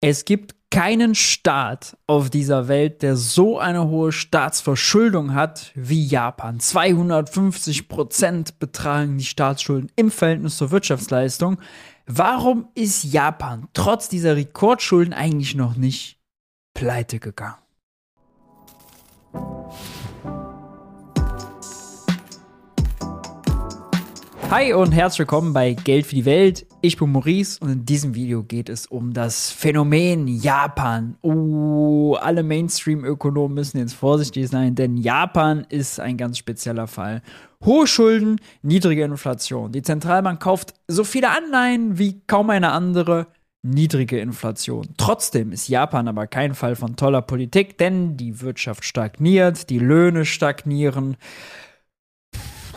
[0.00, 6.60] Es gibt keinen Staat auf dieser Welt, der so eine hohe Staatsverschuldung hat wie Japan.
[6.60, 11.58] 250 Prozent betragen die Staatsschulden im Verhältnis zur Wirtschaftsleistung.
[12.06, 16.20] Warum ist Japan trotz dieser Rekordschulden eigentlich noch nicht
[16.74, 17.56] pleite gegangen?
[24.50, 26.66] Hi und herzlich willkommen bei Geld für die Welt.
[26.80, 31.18] Ich bin Maurice und in diesem Video geht es um das Phänomen Japan.
[31.20, 37.20] Oh, alle Mainstream-Ökonomen müssen jetzt vorsichtig sein, denn Japan ist ein ganz spezieller Fall.
[37.62, 39.70] Hohe Schulden, niedrige Inflation.
[39.70, 43.26] Die Zentralbank kauft so viele Anleihen wie kaum eine andere.
[43.62, 44.86] Niedrige Inflation.
[44.96, 50.24] Trotzdem ist Japan aber kein Fall von toller Politik, denn die Wirtschaft stagniert, die Löhne
[50.24, 51.18] stagnieren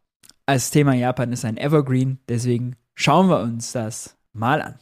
[0.46, 4.76] als Thema Japan ist ein Evergreen, deswegen schauen wir uns das mal an.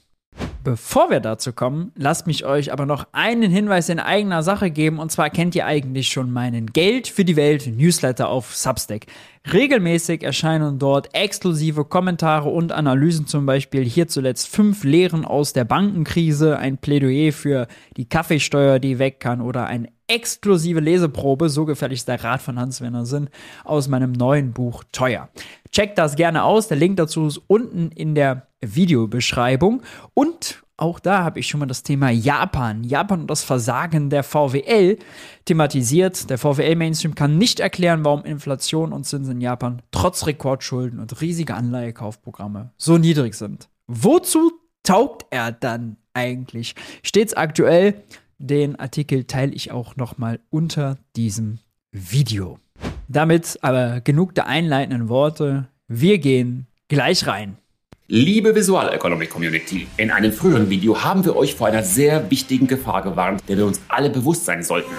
[0.67, 4.99] Bevor wir dazu kommen, lasst mich euch aber noch einen Hinweis in eigener Sache geben.
[4.99, 9.05] Und zwar kennt ihr eigentlich schon meinen Geld für die Welt Newsletter auf Substack.
[9.49, 15.63] Regelmäßig erscheinen dort exklusive Kommentare und Analysen, zum Beispiel hier zuletzt fünf Lehren aus der
[15.63, 21.99] Bankenkrise, ein Plädoyer für die Kaffeesteuer, die weg kann, oder eine exklusive Leseprobe, so gefällig
[21.99, 23.29] ist der Rat von Hans-Werner Sinn,
[23.63, 25.29] aus meinem neuen Buch Teuer.
[25.71, 29.83] Checkt das gerne aus, der Link dazu ist unten in der Videobeschreibung.
[30.13, 32.83] Und auch da habe ich schon mal das Thema Japan.
[32.83, 34.97] Japan und das Versagen der VWL
[35.45, 36.29] thematisiert.
[36.29, 41.57] Der VWL-Mainstream kann nicht erklären, warum Inflation und Zinsen in Japan trotz Rekordschulden und riesiger
[41.57, 43.69] Anleihekaufprogramme so niedrig sind.
[43.87, 44.51] Wozu
[44.83, 46.75] taugt er dann eigentlich?
[47.03, 48.03] Stets aktuell.
[48.39, 51.57] Den Artikel teile ich auch noch mal unter diesem
[51.91, 52.59] Video.
[53.07, 55.69] Damit aber genug der einleitenden Worte.
[55.87, 57.57] Wir gehen gleich rein.
[58.05, 62.67] Liebe Visual Economic Community, in einem früheren Video haben wir euch vor einer sehr wichtigen
[62.67, 64.91] Gefahr gewarnt, der wir uns alle bewusst sein sollten.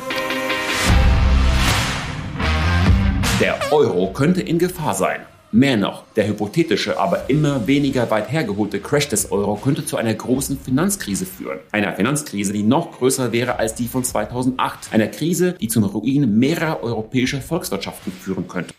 [3.41, 5.21] Der Euro könnte in Gefahr sein.
[5.51, 10.13] Mehr noch, der hypothetische, aber immer weniger weit hergeholte Crash des Euro könnte zu einer
[10.13, 11.59] großen Finanzkrise führen.
[11.73, 14.93] Einer Finanzkrise, die noch größer wäre als die von 2008.
[14.93, 18.75] Einer Krise, die zum Ruin mehrerer europäischer Volkswirtschaften führen könnte.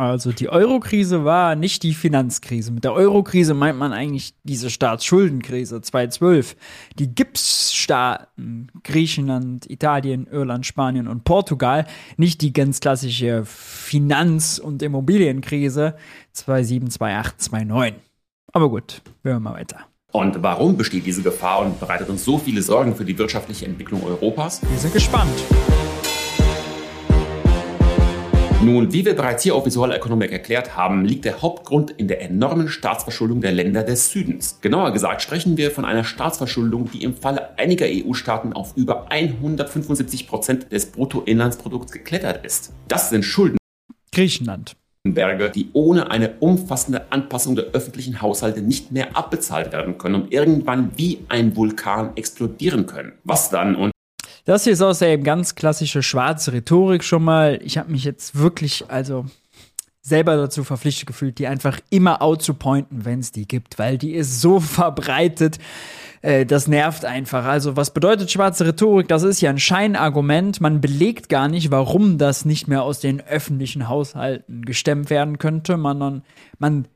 [0.00, 2.72] Also die Euro-Krise war nicht die Finanzkrise.
[2.72, 6.56] Mit der Euro-Krise meint man eigentlich diese Staatsschuldenkrise 2012.
[6.98, 15.96] Die Gipsstaaten Griechenland, Italien, Irland, Spanien und Portugal, nicht die ganz klassische Finanz- und Immobilienkrise
[16.32, 17.94] 2007, 2008, 2009.
[18.54, 19.80] Aber gut, hören wir mal weiter.
[20.12, 24.02] Und warum besteht diese Gefahr und bereitet uns so viele Sorgen für die wirtschaftliche Entwicklung
[24.02, 24.62] Europas?
[24.62, 25.44] Wir sind gespannt.
[28.62, 32.20] Nun, wie wir bereits hier auf Visual Economic erklärt haben, liegt der Hauptgrund in der
[32.20, 34.58] enormen Staatsverschuldung der Länder des Südens.
[34.60, 40.28] Genauer gesagt sprechen wir von einer Staatsverschuldung, die im Falle einiger EU-Staaten auf über 175
[40.28, 42.74] Prozent des Bruttoinlandsprodukts geklettert ist.
[42.86, 43.56] Das sind Schulden.
[44.12, 44.76] Griechenland.
[45.04, 50.32] Berge, die ohne eine umfassende Anpassung der öffentlichen Haushalte nicht mehr abbezahlt werden können und
[50.34, 53.12] irgendwann wie ein Vulkan explodieren können.
[53.24, 53.74] Was dann
[54.44, 57.60] das hier ist auch eben ganz klassische schwarze Rhetorik schon mal.
[57.62, 59.26] Ich habe mich jetzt wirklich, also
[60.02, 63.98] selber dazu verpflichtet gefühlt, die einfach immer out zu pointen, wenn es die gibt, weil
[63.98, 65.58] die ist so verbreitet.
[66.22, 67.44] Äh, das nervt einfach.
[67.44, 69.08] Also, was bedeutet schwarze Rhetorik?
[69.08, 70.60] Das ist ja ein Scheinargument.
[70.60, 75.76] Man belegt gar nicht, warum das nicht mehr aus den öffentlichen Haushalten gestemmt werden könnte.
[75.76, 76.22] Man,
[76.58, 76.88] man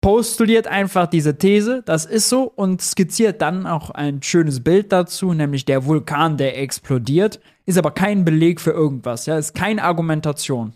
[0.00, 5.32] postuliert einfach diese These, das ist so, und skizziert dann auch ein schönes Bild dazu,
[5.32, 10.72] nämlich der Vulkan, der explodiert, ist aber kein Beleg für irgendwas, ja, ist keine Argumentation.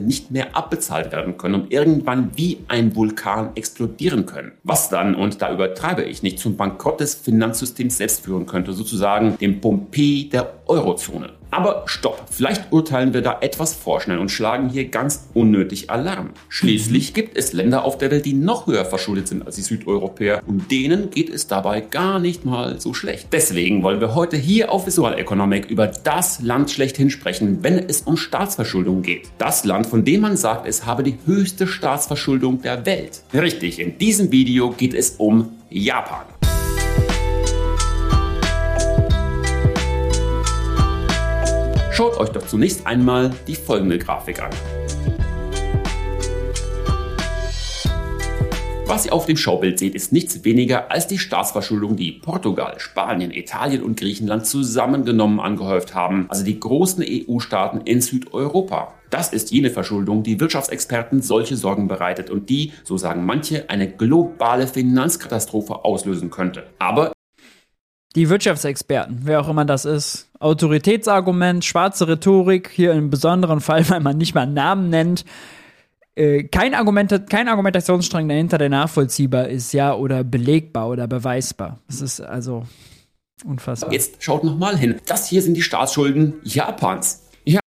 [0.00, 4.52] Nicht mehr abbezahlt werden können und irgendwann wie ein Vulkan explodieren können.
[4.62, 9.36] Was dann, und da übertreibe ich nicht, zum Bankrott des Finanzsystems selbst führen könnte, sozusagen
[9.38, 11.34] dem Pompeii der Eurozone.
[11.50, 16.30] Aber stopp, vielleicht urteilen wir da etwas vorschnell und schlagen hier ganz unnötig Alarm.
[16.48, 20.42] Schließlich gibt es Länder auf der Welt, die noch höher verschuldet sind als die Südeuropäer
[20.46, 23.28] und denen geht es dabei gar nicht mal so schlecht.
[23.32, 28.02] Deswegen wollen wir heute hier auf Visual Economic über das Land schlechthin sprechen, wenn es
[28.02, 29.28] um Staatsverschuldung geht.
[29.38, 33.22] Das Land, von dem man sagt, es habe die höchste Staatsverschuldung der Welt.
[33.32, 36.33] Richtig, in diesem Video geht es um Japan.
[41.94, 44.50] Schaut euch doch zunächst einmal die folgende Grafik an.
[48.86, 53.30] Was ihr auf dem Schaubild seht, ist nichts weniger als die Staatsverschuldung, die Portugal, Spanien,
[53.30, 58.94] Italien und Griechenland zusammengenommen angehäuft haben, also die großen EU-Staaten in Südeuropa.
[59.10, 63.88] Das ist jene Verschuldung, die Wirtschaftsexperten solche Sorgen bereitet und die, so sagen manche, eine
[63.88, 66.66] globale Finanzkatastrophe auslösen könnte.
[66.80, 67.12] Aber
[68.14, 70.28] die Wirtschaftsexperten, wer auch immer das ist.
[70.38, 75.24] Autoritätsargument, schwarze Rhetorik, hier im besonderen Fall, weil man nicht mal Namen nennt.
[76.16, 81.80] Äh, kein, Argument, kein Argumentationsstrang dahinter, der nachvollziehbar ist, ja, oder belegbar oder beweisbar.
[81.88, 82.64] Das ist also
[83.44, 83.92] unfassbar.
[83.92, 85.00] Jetzt schaut nochmal hin.
[85.06, 87.24] Das hier sind die Staatsschulden Japans.
[87.44, 87.60] Ja.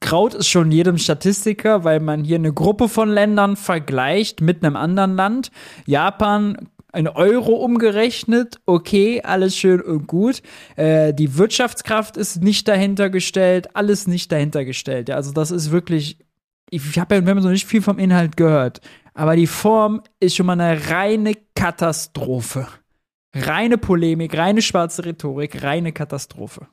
[0.00, 4.76] Kraut ist schon jedem Statistiker, weil man hier eine Gruppe von Ländern vergleicht mit einem
[4.76, 5.50] anderen Land.
[5.86, 10.42] Japan ein Euro umgerechnet, okay, alles schön und gut.
[10.76, 15.08] Äh, die Wirtschaftskraft ist nicht dahinter gestellt, alles nicht dahinter gestellt.
[15.08, 16.18] Ja, also das ist wirklich,
[16.70, 18.80] ich habe ja, wir haben so nicht viel vom Inhalt gehört,
[19.14, 22.66] aber die Form ist schon mal eine reine Katastrophe.
[23.34, 26.66] Reine Polemik, reine schwarze Rhetorik, reine Katastrophe.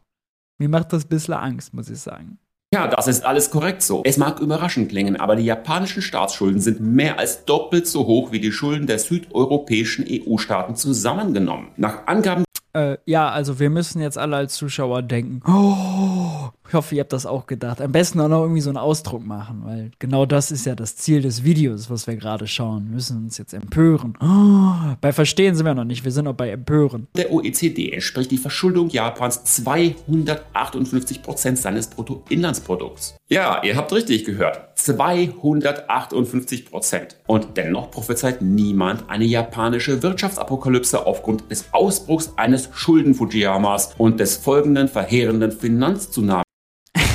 [0.58, 2.40] Mir macht das ein bisschen Angst, muss ich sagen.
[2.74, 4.02] Ja, das ist alles korrekt so.
[4.04, 8.42] Es mag überraschend klingen, aber die japanischen Staatsschulden sind mehr als doppelt so hoch wie
[8.42, 11.70] die Schulden der südeuropäischen EU-Staaten zusammengenommen.
[11.78, 12.44] Nach Angaben
[12.74, 17.14] äh, ja, also wir müssen jetzt alle als Zuschauer denken, oh, ich hoffe, ihr habt
[17.14, 17.82] das auch gedacht.
[17.82, 20.96] Am besten auch noch irgendwie so einen Ausdruck machen, weil genau das ist ja das
[20.96, 22.88] Ziel des Videos, was wir gerade schauen.
[22.88, 24.18] Wir müssen uns jetzt empören.
[24.20, 27.08] Oh, bei Verstehen sind wir noch nicht, wir sind noch bei Empören.
[27.16, 33.16] Der OECD entspricht die Verschuldung Japans 258 Prozent seines Bruttoinlandsprodukts.
[33.30, 34.78] Ja, ihr habt richtig gehört.
[34.78, 37.18] 258 Prozent.
[37.28, 44.88] Und dennoch prophezeit niemand eine japanische Wirtschaftsapokalypse aufgrund des Ausbruchs eines Schulden-Fujiyamas und des folgenden
[44.88, 46.44] verheerenden Finanztsunamis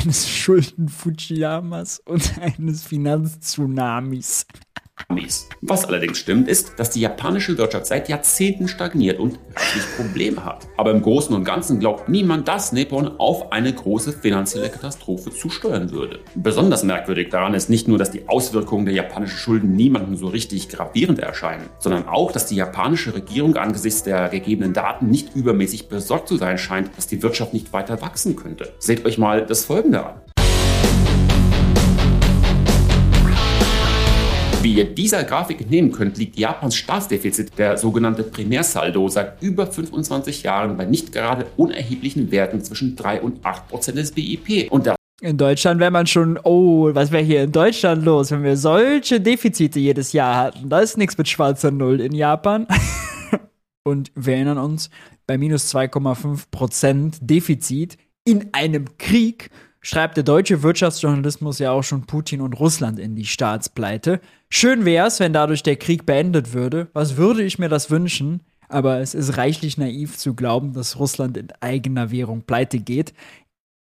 [0.02, 4.46] eines Schulden-Fujiyamas und eines Finanztsunamis.
[5.65, 10.67] Was allerdings stimmt, ist, dass die japanische Wirtschaft seit Jahrzehnten stagniert und wirklich Probleme hat.
[10.77, 15.93] Aber im Großen und Ganzen glaubt niemand, dass Nippon auf eine große finanzielle Katastrophe zusteuern
[15.93, 16.21] würde.
[16.35, 20.69] Besonders merkwürdig daran ist nicht nur, dass die Auswirkungen der japanischen Schulden niemandem so richtig
[20.69, 26.29] gravierend erscheinen, sondern auch, dass die japanische Regierung angesichts der gegebenen Daten nicht übermäßig besorgt
[26.29, 28.73] zu sein scheint, dass die Wirtschaft nicht weiter wachsen könnte.
[28.79, 30.21] Seht euch mal das Folgende an.
[34.72, 40.44] Wie ihr dieser Grafik entnehmen könnt, liegt Japans Staatsdefizit, der sogenannte Primärsaldo, seit über 25
[40.44, 44.72] Jahren bei nicht gerade unerheblichen Werten zwischen 3 und 8 Prozent des BIP.
[44.72, 48.44] Und das in Deutschland wäre man schon, oh, was wäre hier in Deutschland los, wenn
[48.44, 50.70] wir solche Defizite jedes Jahr hatten?
[50.70, 52.66] Da ist nichts mit schwarzer Null in Japan.
[53.84, 54.88] Und wir erinnern uns,
[55.26, 59.50] bei minus 2,5 Prozent Defizit in einem Krieg
[59.82, 64.20] schreibt der deutsche Wirtschaftsjournalismus ja auch schon Putin und Russland in die Staatspleite.
[64.49, 66.88] Schön wär's, wenn dadurch der Krieg beendet würde.
[66.93, 68.40] Was würde ich mir das wünschen?
[68.69, 73.12] Aber es ist reichlich naiv zu glauben, dass Russland in eigener Währung pleite geht.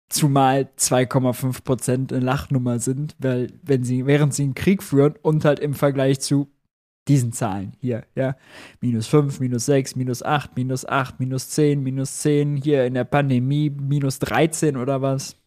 [0.09, 5.45] Zumal 2,5 Prozent eine Lachnummer sind, weil, wenn sie, während sie einen Krieg führen und
[5.45, 6.49] halt im Vergleich zu
[7.07, 8.35] diesen Zahlen hier, ja.
[8.79, 13.05] Minus 5, minus 6, minus 8, minus 8, minus 10, minus 10, hier in der
[13.05, 15.40] Pandemie minus 13 oder was.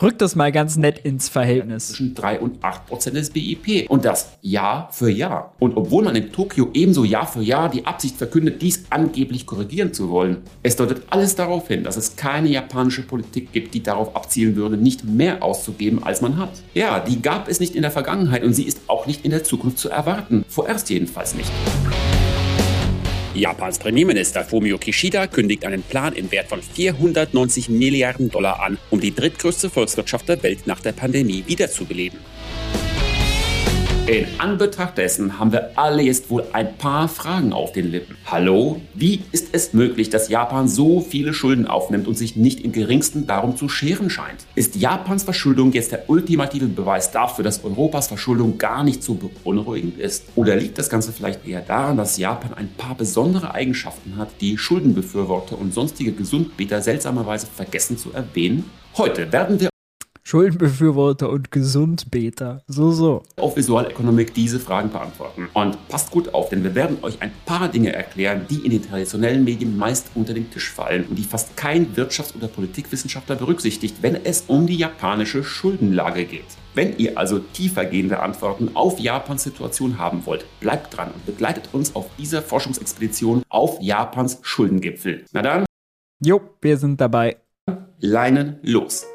[0.00, 1.88] Rückt das mal ganz nett ins Verhältnis.
[1.88, 3.90] Zwischen 3 und 8 Prozent des BIP.
[3.90, 5.54] Und das Jahr für Jahr.
[5.58, 9.92] Und obwohl man in Tokio ebenso Jahr für Jahr die Absicht verkündet, dies angeblich korrigieren
[9.92, 14.14] zu wollen, es deutet alles darauf hin, dass es keine japanische Politik gibt, die darauf
[14.14, 16.50] abzielen würde, nicht mehr auszugeben, als man hat.
[16.74, 19.42] Ja, die gab es nicht in der Vergangenheit und sie ist auch nicht in der
[19.42, 20.44] Zukunft zu erwarten.
[20.48, 21.50] Vorerst jedenfalls nicht.
[23.34, 29.00] Japans Premierminister Fumio Kishida kündigt einen Plan im Wert von 490 Milliarden Dollar an, um
[29.00, 32.18] die drittgrößte Volkswirtschaft der Welt nach der Pandemie wiederzubeleben.
[34.08, 38.16] In Anbetracht dessen haben wir alle jetzt wohl ein paar Fragen auf den Lippen.
[38.24, 38.80] Hallo?
[38.94, 43.26] Wie ist es möglich, dass Japan so viele Schulden aufnimmt und sich nicht im geringsten
[43.26, 44.46] darum zu scheren scheint?
[44.54, 49.98] Ist Japans Verschuldung jetzt der ultimative Beweis dafür, dass Europas Verschuldung gar nicht so beunruhigend
[49.98, 50.24] ist?
[50.36, 54.56] Oder liegt das Ganze vielleicht eher daran, dass Japan ein paar besondere Eigenschaften hat, die
[54.56, 58.70] Schuldenbefürworter und sonstige Gesundbeter seltsamerweise vergessen zu erwähnen?
[58.96, 59.68] Heute werden wir
[60.28, 62.62] Schuldenbefürworter und Gesundbeter.
[62.66, 63.22] So, so.
[63.36, 65.48] auf Visualökonomik diese Fragen beantworten.
[65.54, 68.82] Und passt gut auf, denn wir werden euch ein paar Dinge erklären, die in den
[68.82, 74.02] traditionellen Medien meist unter den Tisch fallen und die fast kein Wirtschafts- oder Politikwissenschaftler berücksichtigt,
[74.02, 76.44] wenn es um die japanische Schuldenlage geht.
[76.74, 81.96] Wenn ihr also tiefergehende Antworten auf Japans Situation haben wollt, bleibt dran und begleitet uns
[81.96, 85.24] auf dieser Forschungsexpedition auf Japans Schuldengipfel.
[85.32, 85.64] Na dann,
[86.22, 87.38] Jo, wir sind dabei.
[87.98, 89.06] Leinen los!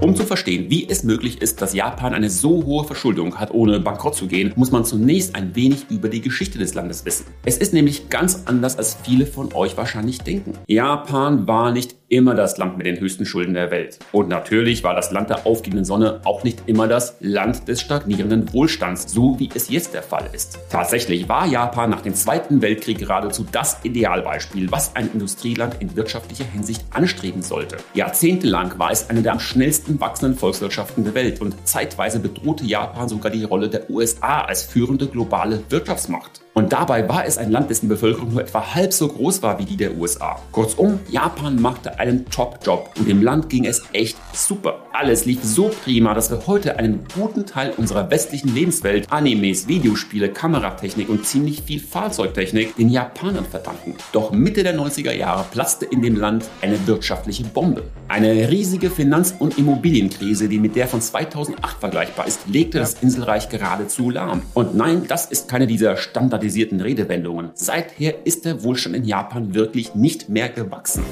[0.00, 3.80] Um zu verstehen, wie es möglich ist, dass Japan eine so hohe Verschuldung hat, ohne
[3.80, 7.26] bankrott zu gehen, muss man zunächst ein wenig über die Geschichte des Landes wissen.
[7.44, 10.52] Es ist nämlich ganz anders, als viele von euch wahrscheinlich denken.
[10.68, 13.98] Japan war nicht immer das Land mit den höchsten Schulden der Welt.
[14.12, 18.52] Und natürlich war das Land der aufgehenden Sonne auch nicht immer das Land des stagnierenden
[18.52, 20.58] Wohlstands, so wie es jetzt der Fall ist.
[20.70, 26.44] Tatsächlich war Japan nach dem Zweiten Weltkrieg geradezu das Idealbeispiel, was ein Industrieland in wirtschaftlicher
[26.44, 27.76] Hinsicht anstreben sollte.
[27.94, 33.08] Jahrzehntelang war es eine der am schnellsten wachsenden Volkswirtschaften der Welt und zeitweise bedrohte Japan
[33.08, 36.42] sogar die Rolle der USA als führende globale Wirtschaftsmacht.
[36.58, 39.64] Und dabei war es ein Land, dessen Bevölkerung nur etwa halb so groß war wie
[39.64, 40.40] die der USA.
[40.50, 44.80] Kurzum, Japan machte einen Top-Job und dem Land ging es echt super.
[44.92, 50.30] Alles lief so prima, dass wir heute einen guten Teil unserer westlichen Lebenswelt, Animes, Videospiele,
[50.30, 53.94] Kameratechnik und ziemlich viel Fahrzeugtechnik den Japanern verdanken.
[54.10, 57.84] Doch Mitte der 90er Jahre platzte in dem Land eine wirtschaftliche Bombe.
[58.08, 63.48] Eine riesige Finanz- und Immobilienkrise, die mit der von 2008 vergleichbar ist, legte das Inselreich
[63.48, 64.42] geradezu lahm.
[64.52, 67.50] Und nein, das ist keine dieser standardisierten Redewendungen.
[67.54, 71.04] Seither ist der Wohlstand in Japan wirklich nicht mehr gewachsen.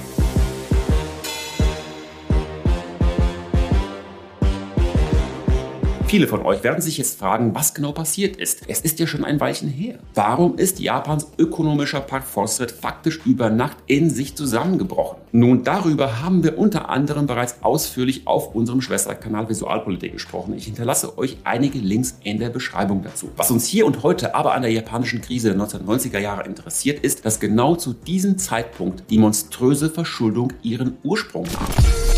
[6.09, 8.63] Viele von euch werden sich jetzt fragen, was genau passiert ist.
[8.69, 9.99] Es ist ja schon ein Weilchen her.
[10.15, 15.19] Warum ist Japans ökonomischer Pakt Fortschritt faktisch über Nacht in sich zusammengebrochen?
[15.33, 20.55] Nun, darüber haben wir unter anderem bereits ausführlich auf unserem Schwesterkanal Visualpolitik gesprochen.
[20.57, 23.29] Ich hinterlasse euch einige Links in der Beschreibung dazu.
[23.37, 27.25] Was uns hier und heute aber an der japanischen Krise der 1990er Jahre interessiert, ist,
[27.25, 32.16] dass genau zu diesem Zeitpunkt die monströse Verschuldung ihren Ursprung nahm.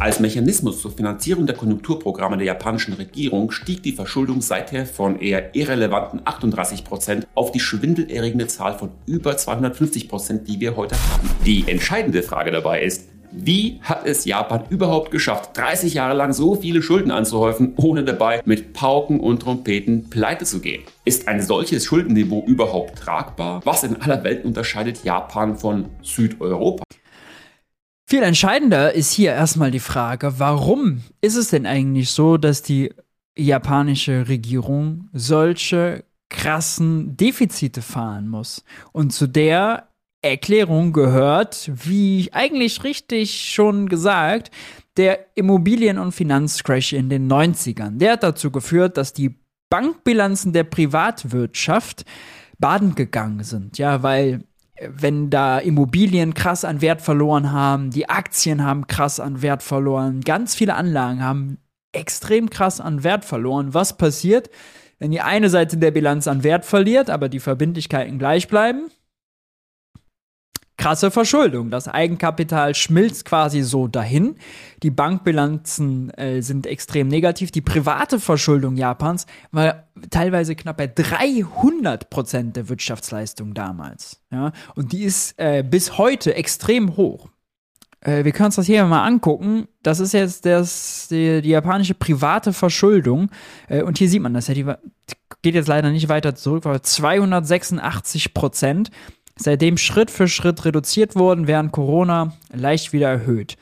[0.00, 5.54] Als Mechanismus zur Finanzierung der Konjunkturprogramme der japanischen Regierung stieg die Verschuldung seither von eher
[5.54, 11.30] irrelevanten 38 Prozent auf die schwindelerregende Zahl von über 250 Prozent, die wir heute haben.
[11.46, 16.54] Die entscheidende Frage dabei ist, wie hat es Japan überhaupt geschafft, 30 Jahre lang so
[16.54, 20.82] viele Schulden anzuhäufen, ohne dabei mit Pauken und Trompeten pleite zu gehen?
[21.04, 23.60] Ist ein solches Schuldenniveau überhaupt tragbar?
[23.64, 26.84] Was in aller Welt unterscheidet Japan von Südeuropa?
[28.14, 32.94] Viel entscheidender ist hier erstmal die Frage, warum ist es denn eigentlich so, dass die
[33.36, 38.62] japanische Regierung solche krassen Defizite fahren muss?
[38.92, 39.88] Und zu der
[40.22, 44.52] Erklärung gehört, wie eigentlich richtig schon gesagt,
[44.96, 47.98] der Immobilien- und Finanzcrash in den 90ern.
[47.98, 49.34] Der hat dazu geführt, dass die
[49.70, 52.04] Bankbilanzen der Privatwirtschaft
[52.60, 53.76] baden gegangen sind.
[53.76, 54.44] Ja, weil
[54.90, 60.20] wenn da Immobilien krass an Wert verloren haben, die Aktien haben krass an Wert verloren,
[60.20, 61.58] ganz viele Anlagen haben
[61.92, 63.72] extrem krass an Wert verloren.
[63.72, 64.50] Was passiert,
[64.98, 68.90] wenn die eine Seite der Bilanz an Wert verliert, aber die Verbindlichkeiten gleich bleiben?
[70.84, 71.70] Krasse Verschuldung.
[71.70, 74.36] Das Eigenkapital schmilzt quasi so dahin.
[74.82, 77.50] Die Bankbilanzen äh, sind extrem negativ.
[77.50, 84.20] Die private Verschuldung Japans war teilweise knapp bei 300 Prozent der Wirtschaftsleistung damals.
[84.30, 84.52] Ja?
[84.74, 87.30] Und die ist äh, bis heute extrem hoch.
[88.00, 89.66] Äh, wir können uns das hier mal angucken.
[89.82, 93.30] Das ist jetzt das, die, die japanische private Verschuldung.
[93.68, 94.54] Äh, und hier sieht man das ja.
[94.54, 94.66] Die
[95.40, 98.90] geht jetzt leider nicht weiter zurück, aber 286 Prozent
[99.36, 103.56] seitdem Schritt für Schritt reduziert wurden, während Corona leicht wieder erhöht.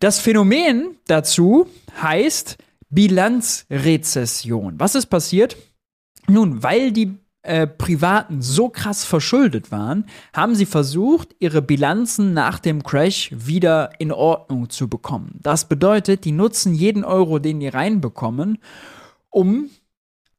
[0.00, 1.66] Das Phänomen dazu
[2.00, 2.58] heißt
[2.90, 4.78] Bilanzrezession.
[4.78, 5.56] Was ist passiert?
[6.28, 12.58] Nun, weil die äh, Privaten so krass verschuldet waren, haben sie versucht, ihre Bilanzen nach
[12.58, 15.38] dem Crash wieder in Ordnung zu bekommen.
[15.42, 18.58] Das bedeutet, die nutzen jeden Euro, den die reinbekommen,
[19.30, 19.70] um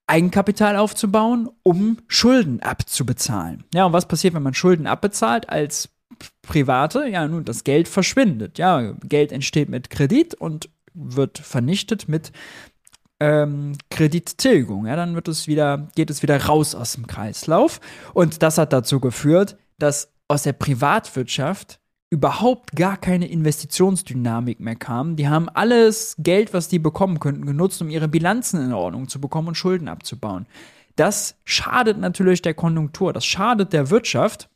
[0.09, 3.63] Eigenkapital aufzubauen, um Schulden abzubezahlen.
[3.73, 5.49] Ja, und was passiert, wenn man Schulden abbezahlt?
[5.49, 5.89] Als
[6.41, 8.57] Private, ja, nun, das Geld verschwindet.
[8.57, 12.31] Ja, Geld entsteht mit Kredit und wird vernichtet mit
[13.19, 14.87] ähm, Kredittilgung.
[14.87, 17.79] Ja, dann wird es wieder, geht es wieder raus aus dem Kreislauf.
[18.13, 25.15] Und das hat dazu geführt, dass aus der Privatwirtschaft überhaupt gar keine Investitionsdynamik mehr kam.
[25.15, 29.21] Die haben alles Geld, was die bekommen könnten, genutzt, um ihre Bilanzen in Ordnung zu
[29.21, 30.47] bekommen und Schulden abzubauen.
[30.95, 34.49] Das schadet natürlich der Konjunktur, das schadet der Wirtschaft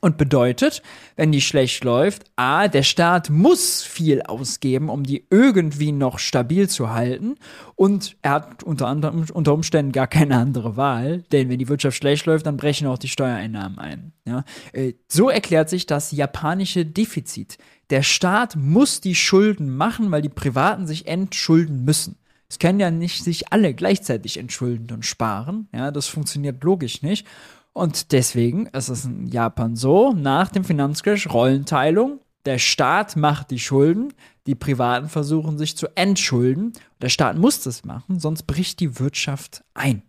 [0.00, 0.82] und bedeutet,
[1.16, 6.68] wenn die schlecht läuft, a, der Staat muss viel ausgeben, um die irgendwie noch stabil
[6.68, 7.36] zu halten.
[7.74, 11.96] Und er hat unter, anderem, unter Umständen gar keine andere Wahl, denn wenn die Wirtschaft
[11.96, 14.12] schlecht läuft, dann brechen auch die Steuereinnahmen ein.
[14.26, 14.44] Ja?
[14.72, 17.58] Äh, so erklärt sich das japanische Defizit.
[17.90, 22.16] Der Staat muss die Schulden machen, weil die Privaten sich entschulden müssen.
[22.48, 25.68] Es können ja nicht sich alle gleichzeitig entschulden und sparen.
[25.72, 27.26] Ja, das funktioniert logisch nicht.
[27.74, 33.58] Und deswegen ist es in Japan so, nach dem Finanzcrash Rollenteilung, der Staat macht die
[33.58, 34.12] Schulden,
[34.46, 36.72] die Privaten versuchen sich zu entschulden.
[37.00, 40.02] Der Staat muss das machen, sonst bricht die Wirtschaft ein.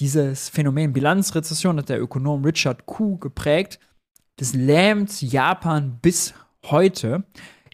[0.00, 3.78] Dieses Phänomen Bilanzrezession hat der Ökonom Richard Kuh geprägt.
[4.36, 6.32] Das lähmt Japan bis
[6.64, 7.24] heute.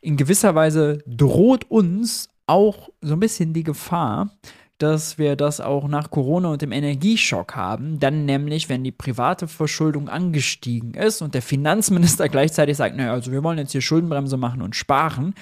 [0.02, 4.36] In gewisser Weise droht uns auch so ein bisschen die Gefahr,
[4.78, 7.98] dass wir das auch nach Corona und dem Energieschock haben.
[7.98, 13.32] Dann nämlich, wenn die private Verschuldung angestiegen ist und der Finanzminister gleichzeitig sagt, naja, also
[13.32, 15.34] wir wollen jetzt hier Schuldenbremse machen und sparen,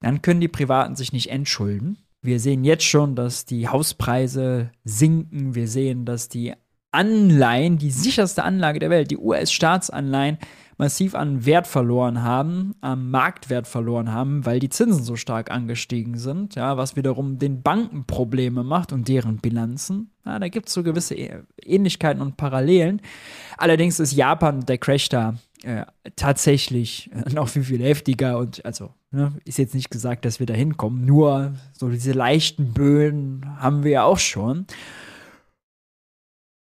[0.00, 1.98] dann können die Privaten sich nicht entschulden.
[2.22, 5.54] Wir sehen jetzt schon, dass die Hauspreise sinken.
[5.54, 6.54] Wir sehen, dass die
[6.90, 10.38] Anleihen, die sicherste Anlage der Welt, die US-Staatsanleihen,
[10.78, 16.18] massiv an Wert verloren haben, am Marktwert verloren haben, weil die Zinsen so stark angestiegen
[16.18, 20.10] sind, ja, was wiederum den Banken Probleme macht und deren Bilanzen.
[20.24, 21.14] Ja, da gibt es so gewisse
[21.62, 23.00] Ähnlichkeiten und Parallelen.
[23.56, 28.92] Allerdings ist Japan der Crash da äh, tatsächlich äh, noch viel, viel heftiger und also
[29.10, 33.82] ne, ist jetzt nicht gesagt, dass wir da hinkommen, nur so diese leichten Böen haben
[33.82, 34.66] wir ja auch schon.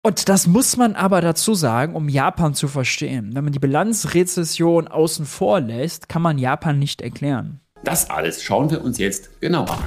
[0.06, 3.30] Und das muss man aber dazu sagen, um Japan zu verstehen.
[3.32, 7.61] Wenn man die Bilanzrezession außen vor lässt, kann man Japan nicht erklären.
[7.84, 9.82] Das alles schauen wir uns jetzt genauer an.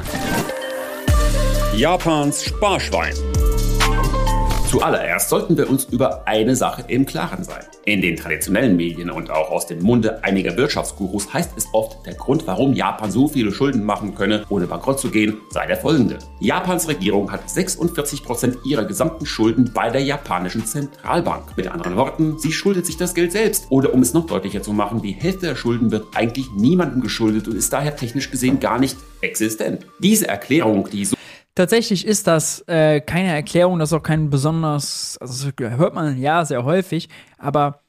[1.75, 3.13] Japans Sparschwein.
[4.67, 7.63] Zuallererst sollten wir uns über eine Sache im Klaren sein.
[7.85, 12.15] In den traditionellen Medien und auch aus dem Munde einiger Wirtschaftsgurus heißt es oft, der
[12.15, 16.19] Grund, warum Japan so viele Schulden machen könne, ohne bankrott zu gehen, sei der folgende.
[16.41, 21.55] Japans Regierung hat 46 Prozent ihrer gesamten Schulden bei der japanischen Zentralbank.
[21.55, 23.67] Mit anderen Worten, sie schuldet sich das Geld selbst.
[23.69, 27.47] Oder um es noch deutlicher zu machen, die Hälfte der Schulden wird eigentlich niemandem geschuldet
[27.47, 29.85] und ist daher technisch gesehen gar nicht existent.
[29.99, 31.15] Diese Erklärung, die so
[31.57, 36.45] Tatsächlich ist das äh, keine Erklärung, das ist auch kein besonders, also hört man ja
[36.45, 37.79] sehr häufig, aber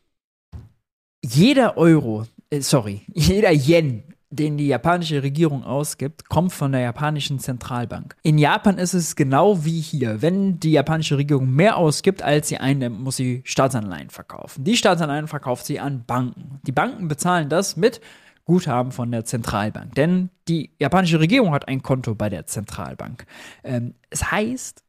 [1.23, 7.41] jeder Euro, äh, sorry, jeder Yen, den die japanische Regierung ausgibt, kommt von der japanischen
[7.41, 8.17] Zentralbank.
[8.23, 10.23] In Japan ist es genau wie hier.
[10.23, 14.65] Wenn die japanische Regierung mehr ausgibt, als sie einnimmt, muss sie Staatsanleihen verkaufen.
[14.65, 16.59] Die Staatsanleihen verkauft sie an Banken.
[16.67, 18.01] Die Banken bezahlen das mit
[18.49, 19.95] Guthaben von der Zentralbank.
[19.95, 23.27] Denn die japanische Regierung hat ein Konto bei der Zentralbank.
[23.63, 24.83] Ähm, es heißt,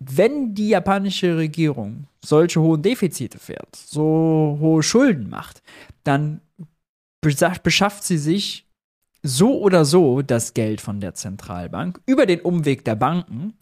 [0.00, 5.62] wenn die japanische Regierung solche hohen Defizite fährt, so hohe Schulden macht,
[6.04, 6.42] dann
[7.22, 8.66] beschafft sie sich
[9.22, 13.54] so oder so das Geld von der Zentralbank über den Umweg der Banken.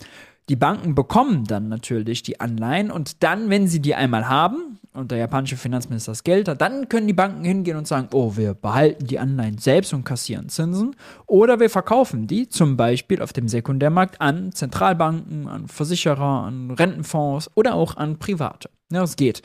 [0.49, 5.11] Die Banken bekommen dann natürlich die Anleihen und dann, wenn sie die einmal haben, und
[5.11, 8.55] der japanische Finanzminister das Geld hat, dann können die Banken hingehen und sagen, oh, wir
[8.55, 10.95] behalten die Anleihen selbst und kassieren Zinsen.
[11.27, 17.51] Oder wir verkaufen die zum Beispiel auf dem Sekundärmarkt an Zentralbanken, an Versicherer, an Rentenfonds
[17.57, 18.71] oder auch an Private.
[18.93, 19.43] Ja, das geht.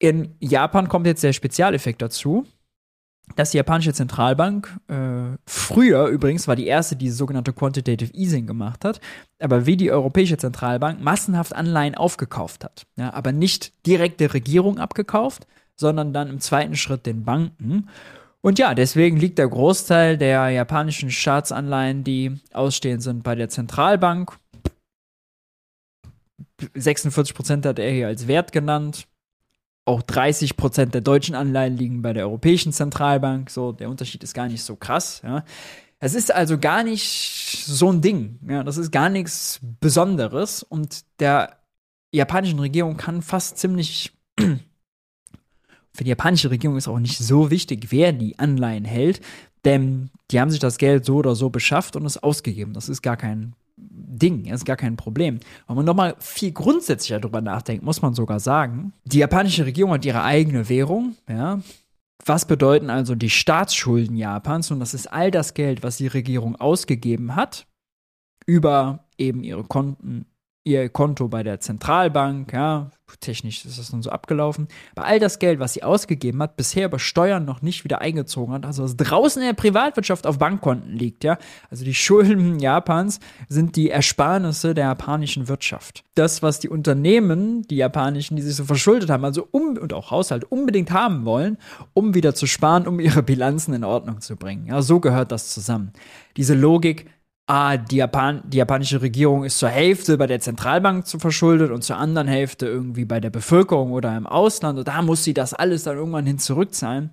[0.00, 2.44] In Japan kommt jetzt der Spezialeffekt dazu
[3.36, 8.84] dass die japanische Zentralbank äh, früher übrigens war die erste, die sogenannte Quantitative Easing gemacht
[8.84, 9.00] hat,
[9.40, 12.86] aber wie die Europäische Zentralbank massenhaft Anleihen aufgekauft hat.
[12.96, 17.88] Ja, aber nicht direkt der Regierung abgekauft, sondern dann im zweiten Schritt den Banken.
[18.40, 24.38] Und ja, deswegen liegt der Großteil der japanischen Staatsanleihen, die ausstehend sind, bei der Zentralbank.
[26.74, 29.06] 46 Prozent hat er hier als Wert genannt
[29.84, 33.50] auch 30 Prozent der deutschen Anleihen liegen bei der Europäischen Zentralbank.
[33.50, 35.20] So, der Unterschied ist gar nicht so krass.
[35.22, 35.44] Ja.
[35.98, 38.38] Es ist also gar nicht so ein Ding.
[38.48, 40.62] Ja, das ist gar nichts Besonderes.
[40.62, 41.58] Und der
[42.12, 44.12] japanischen Regierung kann fast ziemlich.
[45.96, 49.20] Für die japanische Regierung ist auch nicht so wichtig, wer die Anleihen hält,
[49.64, 52.72] denn die haben sich das Geld so oder so beschafft und es ausgegeben.
[52.72, 55.40] Das ist gar kein Ding, ist gar kein Problem.
[55.66, 60.04] Wenn man nochmal viel grundsätzlicher darüber nachdenkt, muss man sogar sagen, die japanische Regierung hat
[60.04, 61.60] ihre eigene Währung, ja,
[62.24, 64.70] Was bedeuten also die Staatsschulden Japans?
[64.70, 67.66] Und das ist all das Geld, was die Regierung ausgegeben hat,
[68.46, 70.26] über eben ihre Konten
[70.64, 75.38] ihr Konto bei der Zentralbank, ja, technisch ist das nun so abgelaufen, aber all das
[75.38, 78.96] Geld, was sie ausgegeben hat, bisher über Steuern noch nicht wieder eingezogen hat, also was
[78.96, 81.38] draußen in der Privatwirtschaft auf Bankkonten liegt, ja,
[81.70, 86.02] also die Schulden Japans sind die Ersparnisse der japanischen Wirtschaft.
[86.14, 90.10] Das, was die Unternehmen, die japanischen, die sich so verschuldet haben, also um und auch
[90.10, 91.58] Haushalte unbedingt haben wollen,
[91.92, 94.66] um wieder zu sparen, um ihre Bilanzen in Ordnung zu bringen.
[94.66, 95.92] Ja, so gehört das zusammen.
[96.36, 97.06] Diese Logik
[97.46, 101.82] ah, die, Japan die japanische Regierung ist zur Hälfte bei der Zentralbank zu verschuldet und
[101.82, 105.54] zur anderen Hälfte irgendwie bei der Bevölkerung oder im Ausland und da muss sie das
[105.54, 107.10] alles dann irgendwann hin zurückzahlen.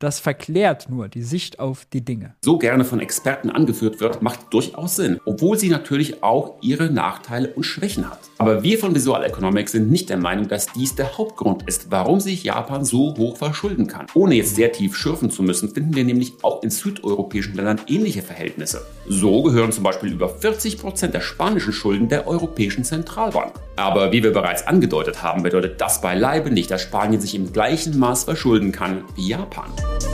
[0.00, 2.34] Das verklärt nur die Sicht auf die Dinge.
[2.42, 7.48] So gerne von Experten angeführt wird, macht durchaus Sinn, obwohl sie natürlich auch ihre Nachteile
[7.48, 8.18] und Schwächen hat.
[8.38, 12.18] Aber wir von Visual Economics sind nicht der Meinung, dass dies der Hauptgrund ist, warum
[12.18, 14.06] sich Japan so hoch verschulden kann.
[14.14, 18.22] Ohne jetzt sehr tief schürfen zu müssen, finden wir nämlich auch in südeuropäischen Ländern ähnliche
[18.22, 18.86] Verhältnisse.
[19.06, 23.52] So gehören zum Beispiel über 40 Prozent der spanischen Schulden der Europäischen Zentralbank.
[23.76, 27.98] Aber wie wir bereits angedeutet haben, bedeutet das beileibe nicht, dass Spanien sich im gleichen
[27.98, 29.70] Maß verschulden kann wie Japan.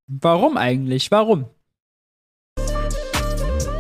[0.07, 1.11] Warum eigentlich?
[1.11, 1.47] Warum?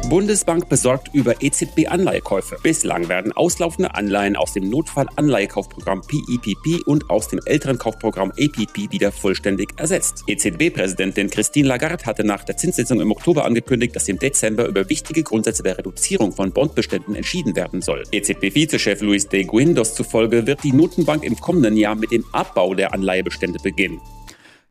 [0.08, 2.58] Bundesbank besorgt über EZB-Anleihekäufe.
[2.62, 9.10] Bislang werden auslaufende Anleihen aus dem Notfall-Anleihekaufprogramm PEPP und aus dem älteren Kaufprogramm APP wieder
[9.10, 10.22] vollständig ersetzt.
[10.28, 15.24] EZB-Präsidentin Christine Lagarde hatte nach der Zinssitzung im Oktober angekündigt, dass im Dezember über wichtige
[15.24, 18.04] Grundsätze der Reduzierung von Bondbeständen entschieden werden soll.
[18.12, 22.94] EZB-Vizechef Luis de Guindos zufolge wird die Notenbank im kommenden Jahr mit dem Abbau der
[22.94, 24.00] Anleihebestände beginnen.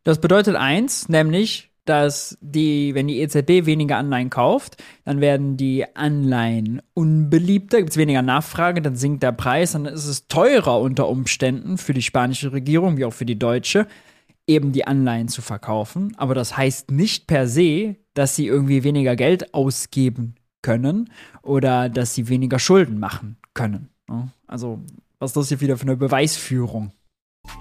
[0.06, 5.84] Das bedeutet eins, nämlich, dass die, wenn die EZB weniger Anleihen kauft, dann werden die
[5.96, 11.08] Anleihen unbeliebter, gibt es weniger Nachfrage, dann sinkt der Preis, dann ist es teurer unter
[11.08, 13.88] Umständen für die spanische Regierung wie auch für die deutsche,
[14.46, 16.14] eben die Anleihen zu verkaufen.
[16.18, 21.10] Aber das heißt nicht per se, dass sie irgendwie weniger Geld ausgeben können
[21.42, 23.88] oder dass sie weniger Schulden machen können.
[24.46, 24.84] Also,
[25.18, 26.92] was ist das hier wieder für eine Beweisführung?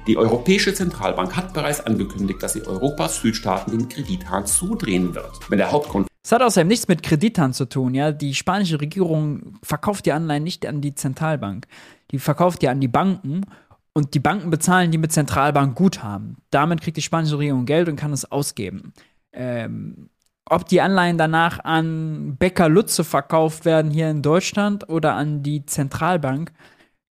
[0.07, 5.39] Die Europäische Zentralbank hat bereits angekündigt, dass sie Europas Südstaaten den Kredithahn zudrehen wird.
[5.49, 8.11] Wenn der Hauptgrund es hat außerdem nichts mit Kredithahn zu tun, ja.
[8.11, 11.67] Die spanische Regierung verkauft die Anleihen nicht an die Zentralbank.
[12.09, 13.45] Die verkauft die an die Banken
[13.93, 16.37] und die Banken bezahlen die mit Zentralbankguthaben.
[16.49, 18.93] Damit kriegt die spanische Regierung Geld und kann es ausgeben.
[19.33, 20.09] Ähm,
[20.49, 25.65] ob die Anleihen danach an Becker Lutze verkauft werden hier in Deutschland oder an die
[25.67, 26.51] Zentralbank,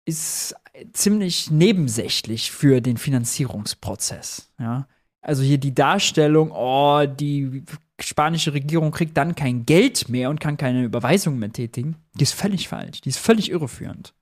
[0.05, 0.55] ist
[0.93, 4.51] ziemlich nebensächlich für den Finanzierungsprozess.
[4.59, 4.87] Ja?
[5.21, 7.63] Also hier die Darstellung, oh, die
[7.99, 12.33] spanische Regierung kriegt dann kein Geld mehr und kann keine Überweisung mehr tätigen, die ist
[12.33, 13.01] völlig falsch.
[13.01, 14.13] Die ist völlig irreführend.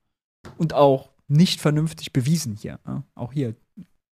[0.56, 2.80] Und auch nicht vernünftig bewiesen hier.
[2.86, 3.04] Ja?
[3.14, 3.54] Auch hier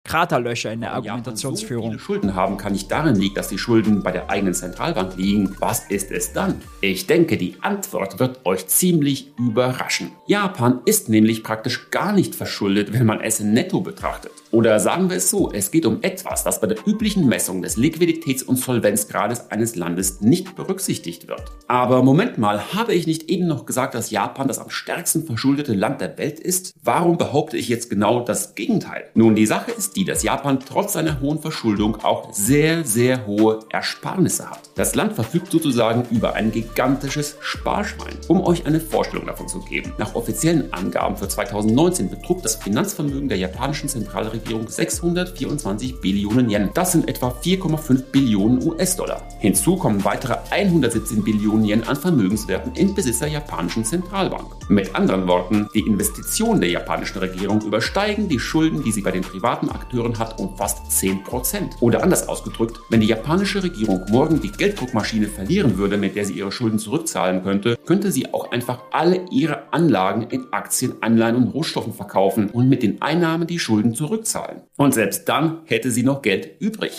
[0.05, 1.93] Kraterlöcher in der Argumentationsführung.
[1.93, 5.17] Japan so Schulden haben, kann nicht darin liegen, dass die Schulden bei der eigenen Zentralbank
[5.17, 5.55] liegen.
[5.61, 6.61] Was ist es dann?
[6.81, 10.13] Ich denke, die Antwort wird euch ziemlich überraschen.
[10.27, 14.33] Japan ist nämlich praktisch gar nicht verschuldet, wenn man es netto betrachtet.
[14.51, 17.77] Oder sagen wir es so, es geht um etwas, das bei der üblichen Messung des
[17.77, 21.45] Liquiditäts- und Solvenzgrades eines Landes nicht berücksichtigt wird.
[21.69, 25.75] Aber Moment mal, habe ich nicht eben noch gesagt, dass Japan das am stärksten verschuldete
[25.75, 26.75] Land der Welt ist?
[26.83, 29.05] Warum behaupte ich jetzt genau das Gegenteil?
[29.15, 33.61] Nun, die Sache ist die, dass Japan trotz seiner hohen Verschuldung auch sehr, sehr hohe
[33.71, 34.71] Ersparnisse hat.
[34.75, 38.19] Das Land verfügt sozusagen über ein gigantisches Sparschwein.
[38.29, 43.29] Um euch eine Vorstellung davon zu geben, nach offiziellen Angaben für 2019 betrug das Finanzvermögen
[43.29, 46.71] der japanischen Zentralregierung Regierung 624 Billionen Yen.
[46.75, 49.23] Das sind etwa 4,5 Billionen US-Dollar.
[49.39, 54.69] Hinzu kommen weitere 117 Billionen Yen an Vermögenswerten im Besitz der japanischen Zentralbank.
[54.69, 59.23] Mit anderen Worten, die Investitionen der japanischen Regierung übersteigen die Schulden, die sie bei den
[59.23, 61.81] privaten Akteuren hat, um fast 10%.
[61.81, 66.35] Oder anders ausgedrückt, wenn die japanische Regierung morgen die Gelddruckmaschine verlieren würde, mit der sie
[66.35, 71.49] ihre Schulden zurückzahlen könnte, könnte sie auch einfach alle ihre Anlagen in Aktien, Anleihen und
[71.49, 74.63] Rohstoffen verkaufen und mit den Einnahmen die Schulden zurückzahlen zurückzahlen.
[74.77, 76.93] Und selbst dann hätte sie noch Geld übrig.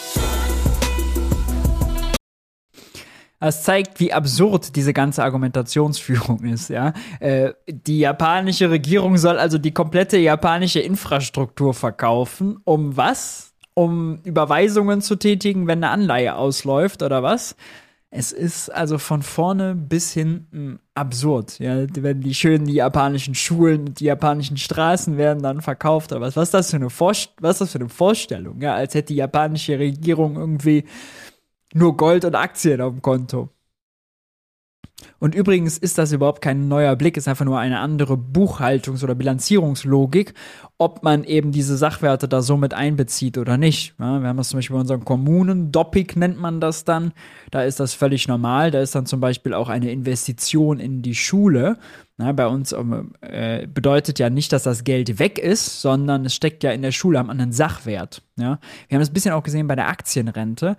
[3.43, 6.93] Es zeigt, wie absurd diese ganze Argumentationsführung ist, ja.
[7.19, 12.59] Äh, die japanische Regierung soll also die komplette japanische Infrastruktur verkaufen.
[12.63, 13.53] Um was?
[13.73, 17.55] Um Überweisungen zu tätigen, wenn eine Anleihe ausläuft oder was?
[18.13, 21.59] Es ist also von vorne bis hinten absurd.
[21.59, 26.19] Ja, wenn die schönen die japanischen Schulen und die japanischen Straßen werden dann verkauft oder
[26.19, 26.35] was.
[26.35, 28.61] Was ist das für eine, Vorst was das für eine Vorstellung?
[28.61, 30.83] Ja, als hätte die japanische Regierung irgendwie
[31.73, 33.49] nur Gold und Aktien auf dem Konto.
[35.19, 39.15] Und übrigens ist das überhaupt kein neuer Blick, ist einfach nur eine andere Buchhaltungs- oder
[39.15, 40.33] Bilanzierungslogik,
[40.77, 43.93] ob man eben diese Sachwerte da so mit einbezieht oder nicht.
[43.99, 47.13] Ja, wir haben das zum Beispiel bei unseren Kommunen, Doppik nennt man das dann,
[47.51, 51.15] da ist das völlig normal, da ist dann zum Beispiel auch eine Investition in die
[51.15, 51.77] Schule.
[52.17, 52.71] Ja, bei uns
[53.21, 56.91] äh, bedeutet ja nicht, dass das Geld weg ist, sondern es steckt ja in der
[56.91, 58.21] Schule am anderen Sachwert.
[58.37, 58.59] Ja?
[58.87, 60.77] Wir haben das ein bisschen auch gesehen bei der Aktienrente.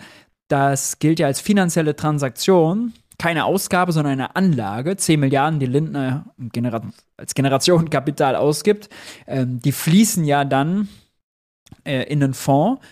[0.52, 6.26] Das gilt ja als finanzielle Transaktion keine Ausgabe, sondern eine Anlage, 10 Milliarden, die Lindner
[7.16, 8.90] als Generationenkapital ausgibt,
[9.26, 10.88] ähm, die fließen ja dann
[11.84, 12.84] äh, in einen Fonds,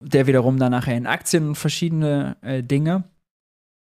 [0.00, 3.04] der wiederum dann nachher in Aktien und verschiedene äh, Dinge.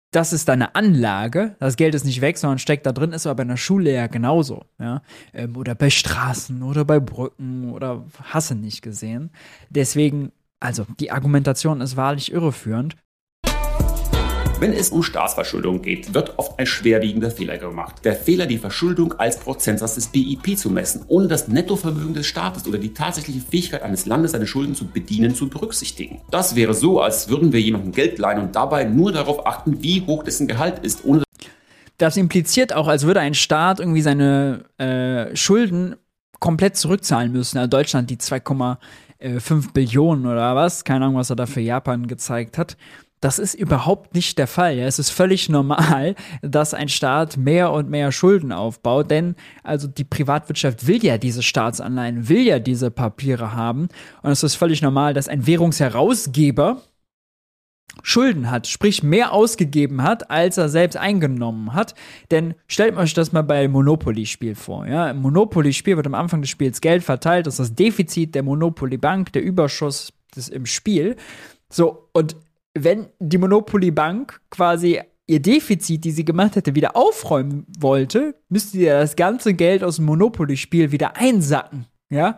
[0.09, 3.35] Das ist eine Anlage, das Geld ist nicht weg, sondern steckt da drin, ist aber
[3.35, 4.63] bei einer Schule ja genauso.
[4.79, 5.03] Ja?
[5.33, 9.29] Ähm, oder bei Straßen oder bei Brücken oder hasse nicht gesehen.
[9.69, 12.95] Deswegen, also die Argumentation ist wahrlich irreführend.
[14.59, 18.03] Wenn es um Staatsverschuldung geht, wird oft ein schwerwiegender Fehler gemacht.
[18.03, 22.67] Der Fehler, die Verschuldung als Prozentsatz des BIP zu messen, ohne das Nettovermögen des Staates
[22.67, 26.21] oder die tatsächliche Fähigkeit eines Landes, seine Schulden zu bedienen, zu berücksichtigen.
[26.31, 30.01] Das wäre so, als würden wir jemandem Geld leihen und dabei nur darauf achten, wie
[30.01, 31.23] hoch dessen Gehalt ist, ohne
[31.99, 35.95] das impliziert auch, als würde ein Staat irgendwie seine äh, Schulden
[36.39, 37.57] komplett zurückzahlen müssen.
[37.57, 38.19] Also Deutschland die
[39.21, 42.77] 2,5 Billionen oder was, keine Ahnung, was er da für Japan gezeigt hat.
[43.19, 44.75] Das ist überhaupt nicht der Fall.
[44.75, 44.85] Ja.
[44.85, 50.03] Es ist völlig normal, dass ein Staat mehr und mehr Schulden aufbaut, denn also die
[50.03, 53.87] Privatwirtschaft will ja diese Staatsanleihen, will ja diese Papiere haben.
[54.21, 56.81] Und es ist völlig normal, dass ein Währungsherausgeber
[58.03, 61.95] Schulden hat, sprich mehr ausgegeben hat, als er selbst eingenommen hat.
[62.31, 64.87] Denn stellt euch das mal bei Monopoly-Spiel vor.
[64.87, 65.09] Ja?
[65.09, 69.33] Im Monopoly-Spiel wird am Anfang des Spiels Geld verteilt, das ist das Defizit der Monopoly-Bank,
[69.33, 71.15] der Überschuss des, im Spiel.
[71.69, 72.35] So, und
[72.73, 78.77] wenn die Monopoly Bank quasi ihr Defizit, die sie gemacht hätte, wieder aufräumen wollte, müsste
[78.77, 81.85] ja das ganze Geld aus dem Monopoly-Spiel wieder einsacken.
[82.09, 82.37] Ja,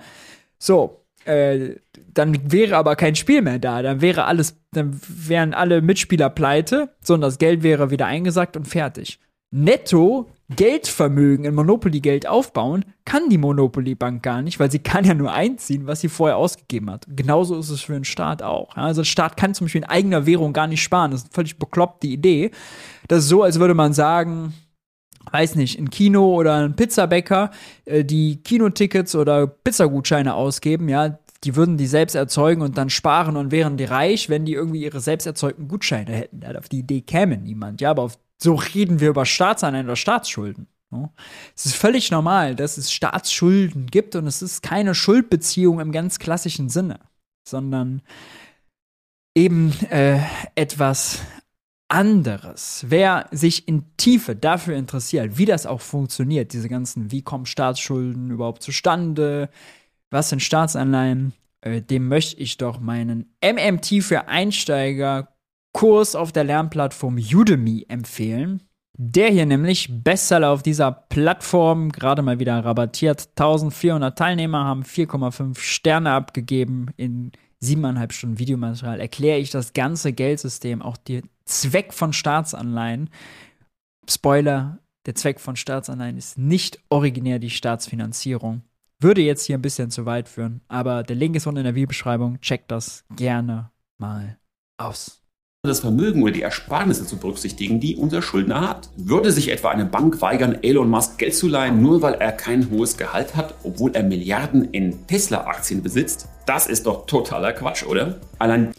[0.57, 1.75] so, äh,
[2.13, 3.81] dann wäre aber kein Spiel mehr da.
[3.81, 8.67] Dann wäre alles, dann wären alle Mitspieler pleite, sondern das Geld wäre wieder eingesackt und
[8.67, 9.19] fertig.
[9.51, 15.31] Netto Geldvermögen in Monopoly-Geld aufbauen, kann die Monopoly-Bank gar nicht, weil sie kann ja nur
[15.31, 17.05] einziehen, was sie vorher ausgegeben hat.
[17.07, 18.75] Genauso ist es für einen Staat auch.
[18.75, 21.11] Also der Staat kann zum Beispiel in eigener Währung gar nicht sparen.
[21.11, 22.49] Das ist eine völlig bekloppte Idee.
[23.07, 24.53] Das ist so, als würde man sagen,
[25.31, 27.51] weiß nicht, ein Kino oder ein Pizzabäcker,
[27.85, 33.37] äh, die Kinotickets oder Pizzagutscheine ausgeben, ja, die würden die selbst erzeugen und dann sparen
[33.37, 36.43] und wären die reich, wenn die irgendwie ihre selbst erzeugten Gutscheine hätten.
[36.57, 40.67] Auf die Idee käme niemand, ja, aber auf so reden wir über Staatsanleihen oder Staatsschulden.
[41.55, 46.19] Es ist völlig normal, dass es Staatsschulden gibt und es ist keine Schuldbeziehung im ganz
[46.19, 46.99] klassischen Sinne,
[47.47, 48.01] sondern
[49.35, 50.19] eben äh,
[50.55, 51.21] etwas
[51.89, 52.85] anderes.
[52.87, 58.31] Wer sich in Tiefe dafür interessiert, wie das auch funktioniert, diese ganzen, wie kommen Staatsschulden
[58.31, 59.49] überhaupt zustande,
[60.11, 65.29] was sind Staatsanleihen, äh, dem möchte ich doch meinen MMT für Einsteiger
[65.73, 68.63] Kurs auf der Lernplattform Udemy empfehlen.
[68.97, 73.29] Der hier nämlich, Bestseller auf dieser Plattform, gerade mal wieder rabattiert.
[73.29, 76.87] 1400 Teilnehmer haben 4,5 Sterne abgegeben.
[76.97, 83.09] In siebeneinhalb Stunden Videomaterial erkläre ich das ganze Geldsystem, auch den Zweck von Staatsanleihen.
[84.09, 88.63] Spoiler, der Zweck von Staatsanleihen ist nicht originär die Staatsfinanzierung.
[88.99, 91.75] Würde jetzt hier ein bisschen zu weit führen, aber der Link ist unten in der
[91.75, 92.41] Videobeschreibung.
[92.41, 94.37] Checkt das gerne mal
[94.77, 95.21] aus
[95.67, 98.89] das Vermögen oder die Ersparnisse zu berücksichtigen, die unser Schuldner hat.
[98.95, 102.71] Würde sich etwa eine Bank weigern, Elon Musk Geld zu leihen, nur weil er kein
[102.71, 106.29] hohes Gehalt hat, obwohl er Milliarden in Tesla-Aktien besitzt?
[106.45, 108.21] Das ist doch totaler Quatsch, oder?
[108.37, 108.71] Allein.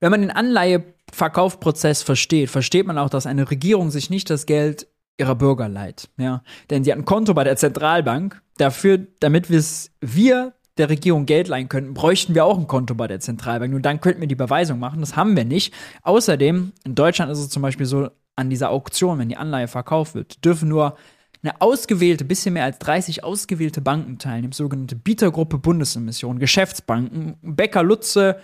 [0.00, 4.86] Wenn man den Anleiheverkaufprozess versteht, versteht man auch, dass eine Regierung sich nicht das Geld
[5.18, 6.08] ihrer Bürger leiht.
[6.16, 6.42] Ja?
[6.70, 11.68] Denn sie hat ein Konto bei der Zentralbank dafür, damit wir der Regierung Geld leihen
[11.68, 13.70] könnten, bräuchten wir auch ein Konto bei der Zentralbank.
[13.70, 15.00] Nur dann könnten wir die Beweisung machen.
[15.00, 15.72] Das haben wir nicht.
[16.02, 20.14] Außerdem, in Deutschland ist es zum Beispiel so, an dieser Auktion, wenn die Anleihe verkauft
[20.14, 20.96] wird, dürfen nur
[21.42, 28.40] eine ausgewählte, bisschen mehr als 30 ausgewählte Banken teilnehmen, sogenannte Bietergruppe Bundesemission, Geschäftsbanken, Becker Lutze,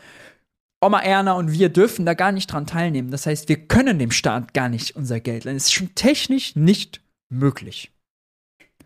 [0.81, 3.11] Oma Erna und wir dürfen da gar nicht dran teilnehmen.
[3.11, 5.57] Das heißt, wir können dem Staat gar nicht unser Geld leihen.
[5.57, 7.92] Es ist schon technisch nicht möglich.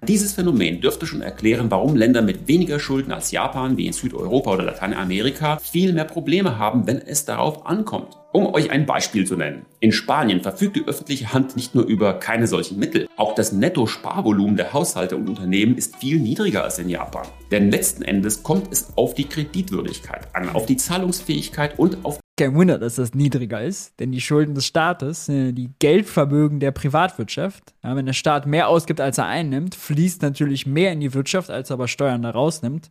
[0.03, 4.53] Dieses Phänomen dürfte schon erklären, warum Länder mit weniger Schulden als Japan, wie in Südeuropa
[4.53, 8.19] oder Lateinamerika, viel mehr Probleme haben, wenn es darauf ankommt.
[8.33, 9.65] Um euch ein Beispiel zu nennen.
[9.81, 14.57] In Spanien verfügt die öffentliche Hand nicht nur über keine solchen Mittel, auch das Netto-Sparvolumen
[14.57, 17.27] der Haushalte und Unternehmen ist viel niedriger als in Japan.
[17.51, 22.55] Denn letzten Endes kommt es auf die Kreditwürdigkeit an, auf die Zahlungsfähigkeit und auf Kein
[22.55, 27.75] Wunder, dass das niedriger ist, denn die Schulden des Staates, äh, die Geldvermögen der Privatwirtschaft,
[27.83, 31.51] ja, wenn der Staat mehr ausgibt, als er einnimmt, fließt natürlich mehr in die Wirtschaft,
[31.51, 32.91] als er aber Steuern da rausnimmt,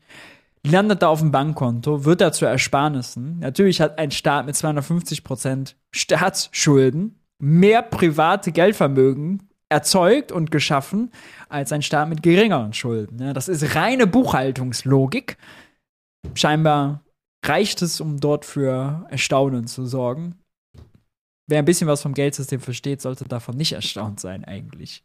[0.65, 3.37] landet da auf dem Bankkonto, wird da zu Ersparnissen.
[3.37, 11.11] Natürlich hat ein Staat mit 250 Prozent Staatsschulden mehr private Geldvermögen erzeugt und geschaffen
[11.49, 13.19] als ein Staat mit geringeren Schulden.
[13.21, 15.37] Ja, das ist reine Buchhaltungslogik.
[16.33, 17.04] Scheinbar
[17.47, 20.39] reicht es, um dort für Erstaunen zu sorgen.
[21.47, 25.03] Wer ein bisschen was vom Geldsystem versteht, sollte davon nicht erstaunt sein eigentlich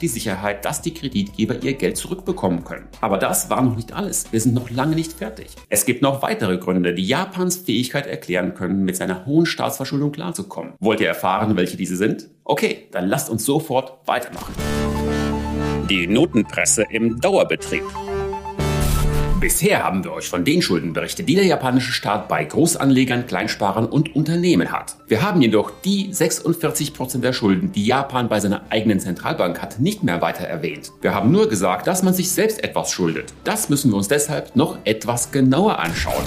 [0.00, 2.88] die Sicherheit, dass die Kreditgeber ihr Geld zurückbekommen können.
[3.00, 4.32] Aber das war noch nicht alles.
[4.32, 5.48] Wir sind noch lange nicht fertig.
[5.68, 10.74] Es gibt noch weitere Gründe, die Japans Fähigkeit erklären können, mit seiner hohen Staatsverschuldung klarzukommen.
[10.80, 12.28] Wollt ihr erfahren, welche diese sind?
[12.44, 14.54] Okay, dann lasst uns sofort weitermachen.
[15.88, 17.84] Die Notenpresse im Dauerbetrieb.
[19.42, 23.86] Bisher haben wir euch von den Schulden berichtet, die der japanische Staat bei Großanlegern, Kleinsparern
[23.86, 24.94] und Unternehmen hat.
[25.08, 29.80] Wir haben jedoch die 46 Prozent der Schulden, die Japan bei seiner eigenen Zentralbank hat,
[29.80, 30.92] nicht mehr weiter erwähnt.
[31.00, 33.34] Wir haben nur gesagt, dass man sich selbst etwas schuldet.
[33.42, 36.22] Das müssen wir uns deshalb noch etwas genauer anschauen.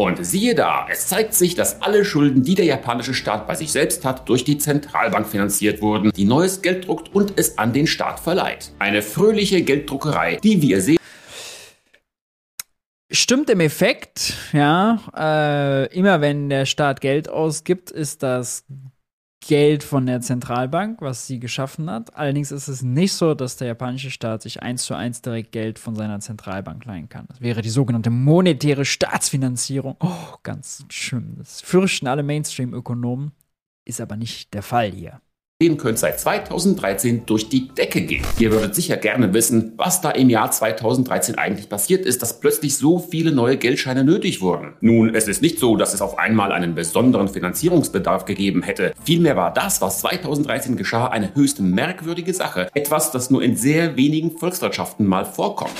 [0.00, 3.70] Und siehe da, es zeigt sich, dass alle Schulden, die der japanische Staat bei sich
[3.70, 7.86] selbst hat, durch die Zentralbank finanziert wurden, die neues Geld druckt und es an den
[7.86, 8.72] Staat verleiht.
[8.78, 10.96] Eine fröhliche Gelddruckerei, die wir sehen.
[13.10, 15.00] Stimmt im Effekt, ja.
[15.14, 18.64] Äh, immer wenn der Staat Geld ausgibt, ist das
[19.40, 22.14] Geld von der Zentralbank, was sie geschaffen hat.
[22.16, 25.78] Allerdings ist es nicht so, dass der japanische Staat sich eins zu eins direkt Geld
[25.78, 27.26] von seiner Zentralbank leihen kann.
[27.28, 29.96] Das wäre die sogenannte monetäre Staatsfinanzierung.
[30.00, 31.36] Oh, ganz schlimm.
[31.38, 33.32] Das fürchten alle Mainstream-Ökonomen.
[33.86, 35.20] Ist aber nicht der Fall hier
[35.60, 38.22] sehen könnt, seit 2013 durch die Decke geht.
[38.38, 42.78] Ihr würdet sicher gerne wissen, was da im Jahr 2013 eigentlich passiert ist, dass plötzlich
[42.78, 44.72] so viele neue Geldscheine nötig wurden.
[44.80, 48.94] Nun, es ist nicht so, dass es auf einmal einen besonderen Finanzierungsbedarf gegeben hätte.
[49.04, 52.68] Vielmehr war das, was 2013 geschah, eine höchst merkwürdige Sache.
[52.72, 55.76] Etwas, das nur in sehr wenigen Volkswirtschaften mal vorkommt.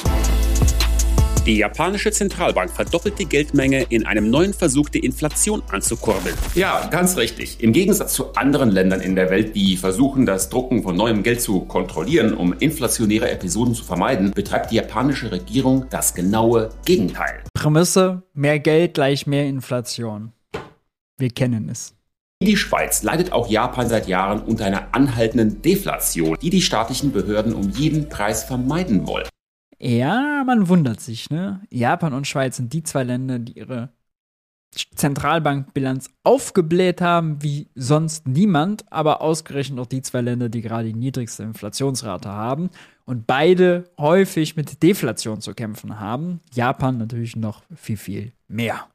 [1.47, 6.35] Die japanische Zentralbank verdoppelt die Geldmenge in einem neuen Versuch, die Inflation anzukurbeln.
[6.55, 7.63] Ja, ganz richtig.
[7.63, 11.41] Im Gegensatz zu anderen Ländern in der Welt, die versuchen, das Drucken von neuem Geld
[11.41, 17.43] zu kontrollieren, um inflationäre Episoden zu vermeiden, betreibt die japanische Regierung das genaue Gegenteil.
[17.55, 20.33] Prämisse, mehr Geld gleich mehr Inflation.
[21.17, 21.95] Wir kennen es.
[22.43, 27.13] Wie die Schweiz leidet auch Japan seit Jahren unter einer anhaltenden Deflation, die die staatlichen
[27.13, 29.27] Behörden um jeden Preis vermeiden wollen.
[29.83, 31.63] Ja, man wundert sich, ne?
[31.71, 33.91] Japan und Schweiz sind die zwei Länder, die ihre
[34.95, 40.95] Zentralbankbilanz aufgebläht haben wie sonst niemand, aber ausgerechnet auch die zwei Länder, die gerade die
[40.95, 42.71] niedrigste Inflationsrate haben
[43.05, 46.41] und beide häufig mit Deflation zu kämpfen haben.
[46.53, 48.87] Japan natürlich noch viel, viel mehr.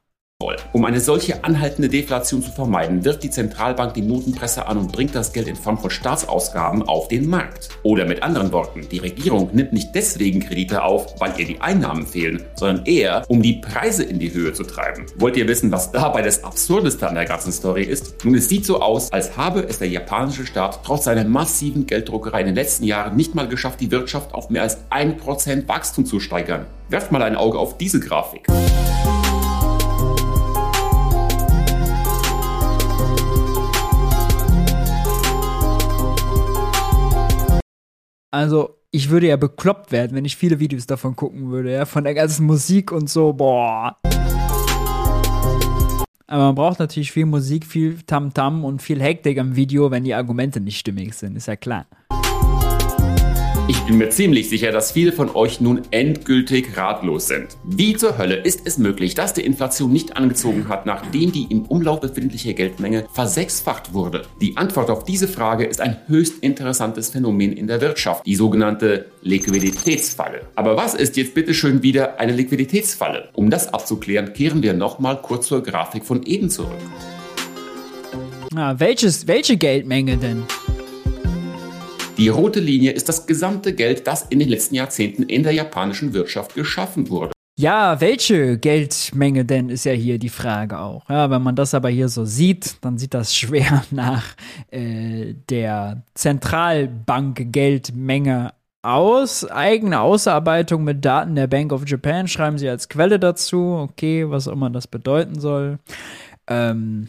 [0.76, 5.14] Um eine solche anhaltende Deflation zu vermeiden, wirft die Zentralbank die Notenpresse an und bringt
[5.14, 7.70] das Geld in Form von Staatsausgaben auf den Markt.
[7.82, 12.06] Oder mit anderen Worten, die Regierung nimmt nicht deswegen Kredite auf, weil ihr die Einnahmen
[12.06, 15.06] fehlen, sondern eher, um die Preise in die Höhe zu treiben.
[15.16, 18.22] Wollt ihr wissen, was dabei das Absurdeste an der ganzen Story ist?
[18.22, 22.40] Nun, es sieht so aus, als habe es der japanische Staat trotz seiner massiven Gelddruckerei
[22.40, 26.20] in den letzten Jahren nicht mal geschafft, die Wirtschaft auf mehr als 1% Wachstum zu
[26.20, 26.66] steigern.
[26.90, 28.46] Werft mal ein Auge auf diese Grafik.
[38.36, 42.04] Also, ich würde ja bekloppt werden, wenn ich viele Videos davon gucken würde, ja, von
[42.04, 43.96] der ganzen Musik und so, boah.
[46.26, 50.04] Aber man braucht natürlich viel Musik, viel Tamtam -Tam und viel Hektik am Video, wenn
[50.04, 51.86] die Argumente nicht stimmig sind, ist ja klar.
[53.68, 57.56] Ich bin mir ziemlich sicher, dass viele von euch nun endgültig ratlos sind.
[57.64, 61.62] Wie zur Hölle ist es möglich, dass die Inflation nicht angezogen hat, nachdem die im
[61.62, 64.22] Umlauf befindliche Geldmenge versechsfacht wurde?
[64.40, 69.06] Die Antwort auf diese Frage ist ein höchst interessantes Phänomen in der Wirtschaft, die sogenannte
[69.22, 70.42] Liquiditätsfalle.
[70.54, 73.30] Aber was ist jetzt bitteschön wieder eine Liquiditätsfalle?
[73.32, 76.70] Um das abzuklären, kehren wir nochmal kurz zur Grafik von eben zurück.
[78.54, 80.44] Ah, welches, welche Geldmenge denn?
[82.16, 86.14] Die rote Linie ist das gesamte Geld, das in den letzten Jahrzehnten in der japanischen
[86.14, 87.32] Wirtschaft geschaffen wurde.
[87.58, 91.08] Ja, welche Geldmenge denn ist ja hier die Frage auch.
[91.08, 94.24] Ja, wenn man das aber hier so sieht, dann sieht das schwer nach
[94.70, 98.52] äh, der Zentralbank-Geldmenge
[98.82, 99.50] aus.
[99.50, 103.88] Eigene Ausarbeitung mit Daten der Bank of Japan schreiben sie als Quelle dazu.
[103.90, 105.78] Okay, was auch immer das bedeuten soll.
[106.46, 107.08] Ähm,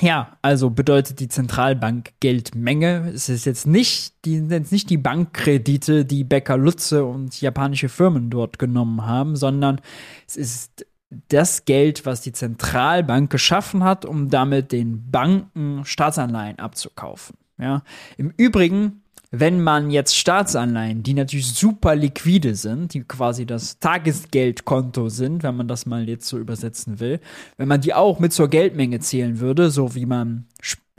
[0.00, 3.10] ja, also bedeutet die Zentralbank Geldmenge.
[3.14, 8.30] Es ist jetzt nicht die, jetzt nicht die Bankkredite, die Becker Lutze und japanische Firmen
[8.30, 9.80] dort genommen haben, sondern
[10.26, 10.86] es ist
[11.28, 17.36] das Geld, was die Zentralbank geschaffen hat, um damit den Banken Staatsanleihen abzukaufen.
[17.58, 17.82] Ja.
[18.16, 25.08] Im Übrigen, wenn man jetzt Staatsanleihen, die natürlich super liquide sind, die quasi das Tagesgeldkonto
[25.08, 27.20] sind, wenn man das mal jetzt so übersetzen will,
[27.56, 30.46] wenn man die auch mit zur Geldmenge zählen würde, so wie man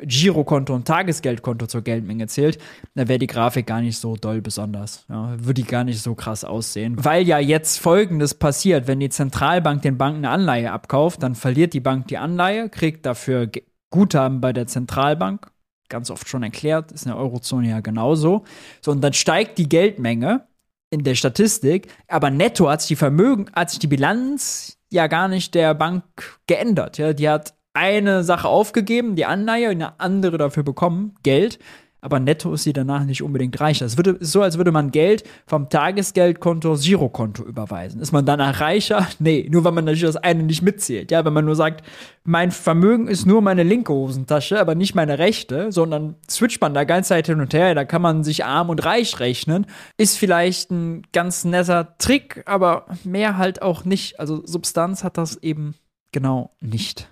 [0.01, 2.57] Girokonto und Tagesgeldkonto zur Geldmenge zählt,
[2.95, 5.05] dann wäre die Grafik gar nicht so doll besonders.
[5.09, 6.95] Ja, würde die gar nicht so krass aussehen.
[7.03, 11.73] Weil ja jetzt folgendes passiert, wenn die Zentralbank den Banken eine Anleihe abkauft, dann verliert
[11.73, 13.49] die Bank die Anleihe, kriegt dafür
[13.89, 15.51] Guthaben bei der Zentralbank.
[15.89, 18.43] Ganz oft schon erklärt, ist in der Eurozone ja genauso.
[18.81, 20.47] So, und dann steigt die Geldmenge
[20.91, 25.27] in der Statistik, aber netto hat sich die Vermögen, hat sich die Bilanz ja gar
[25.27, 26.03] nicht der Bank
[26.47, 26.97] geändert.
[26.97, 31.59] Ja, die hat eine Sache aufgegeben, die Anleihe, eine andere dafür bekommen, Geld.
[32.01, 33.85] Aber netto ist sie danach nicht unbedingt reicher.
[33.85, 38.01] Es ist so, als würde man Geld vom Tagesgeldkonto aufs Girokonto überweisen.
[38.01, 39.07] Ist man danach reicher?
[39.21, 41.11] Nee, nur weil man natürlich das eine nicht mitzählt.
[41.11, 41.83] Ja, wenn man nur sagt,
[42.23, 46.85] mein Vermögen ist nur meine linke Hosentasche, aber nicht meine rechte, sondern switcht man da
[46.85, 49.65] ganz Zeit hin und her, da kann man sich arm und reich rechnen.
[49.97, 54.19] Ist vielleicht ein ganz netter Trick, aber mehr halt auch nicht.
[54.19, 55.75] Also Substanz hat das eben
[56.11, 57.09] genau nicht.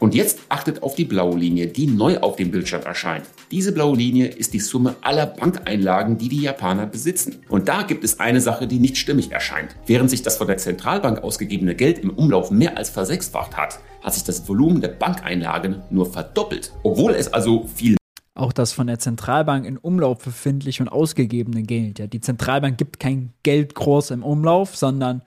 [0.00, 3.24] Und jetzt achtet auf die blaue Linie, die neu auf dem Bildschirm erscheint.
[3.52, 7.36] Diese blaue Linie ist die Summe aller Bankeinlagen, die die Japaner besitzen.
[7.48, 9.76] Und da gibt es eine Sache, die nicht stimmig erscheint.
[9.86, 14.14] Während sich das von der Zentralbank ausgegebene Geld im Umlauf mehr als versechsfacht hat, hat
[14.14, 16.72] sich das Volumen der Bankeinlagen nur verdoppelt.
[16.82, 17.96] Obwohl es also viel
[18.34, 21.98] auch das von der Zentralbank in Umlauf befindliche und ausgegebene Geld.
[21.98, 25.22] Ja, die Zentralbank gibt kein Geld groß im Umlauf, sondern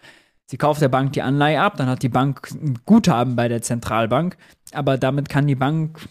[0.48, 3.62] Sie kauft der Bank die Anleihe ab, dann hat die Bank ein Guthaben bei der
[3.62, 4.38] Zentralbank,
[4.74, 6.08] aber damit kann die Bank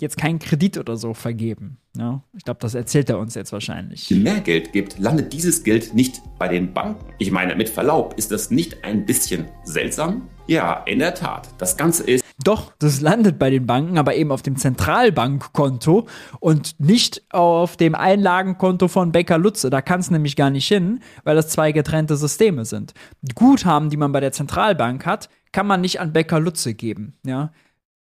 [0.00, 1.78] jetzt keinen Kredit oder so vergeben.
[1.96, 4.10] Ja, ich glaube, das erzählt er uns jetzt wahrscheinlich.
[4.10, 7.06] Je mehr Geld gibt, landet dieses Geld nicht bei den Banken.
[7.18, 10.28] Ich meine, mit Verlaub, ist das nicht ein bisschen seltsam?
[10.46, 11.48] Ja, in der Tat.
[11.58, 12.24] Das Ganze ist.
[12.44, 16.06] Doch, das landet bei den Banken, aber eben auf dem Zentralbankkonto
[16.38, 19.70] und nicht auf dem Einlagenkonto von Becker Lutze.
[19.70, 22.92] Da kann es nämlich gar nicht hin, weil das zwei getrennte Systeme sind.
[23.34, 27.14] Guthaben, die man bei der Zentralbank hat, kann man nicht an Becker Lutze geben.
[27.24, 27.52] Ja?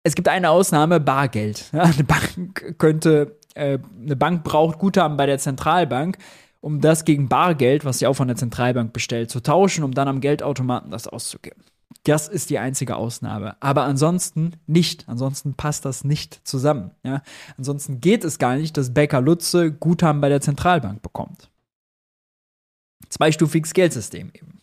[0.04, 1.64] Es gibt eine Ausnahme, Bargeld.
[1.72, 6.18] Ja, eine Bank könnte, äh, eine Bank braucht Guthaben bei der Zentralbank,
[6.60, 10.08] um das gegen Bargeld, was sie auch von der Zentralbank bestellt, zu tauschen, um dann
[10.08, 11.62] am Geldautomaten das auszugeben.
[12.04, 13.56] Das ist die einzige Ausnahme.
[13.60, 15.08] Aber ansonsten nicht.
[15.08, 16.90] Ansonsten passt das nicht zusammen.
[17.04, 17.22] Ja?
[17.56, 21.50] Ansonsten geht es gar nicht, dass Becker Lutze Guthaben bei der Zentralbank bekommt.
[23.08, 24.61] Zweistufiges Geldsystem eben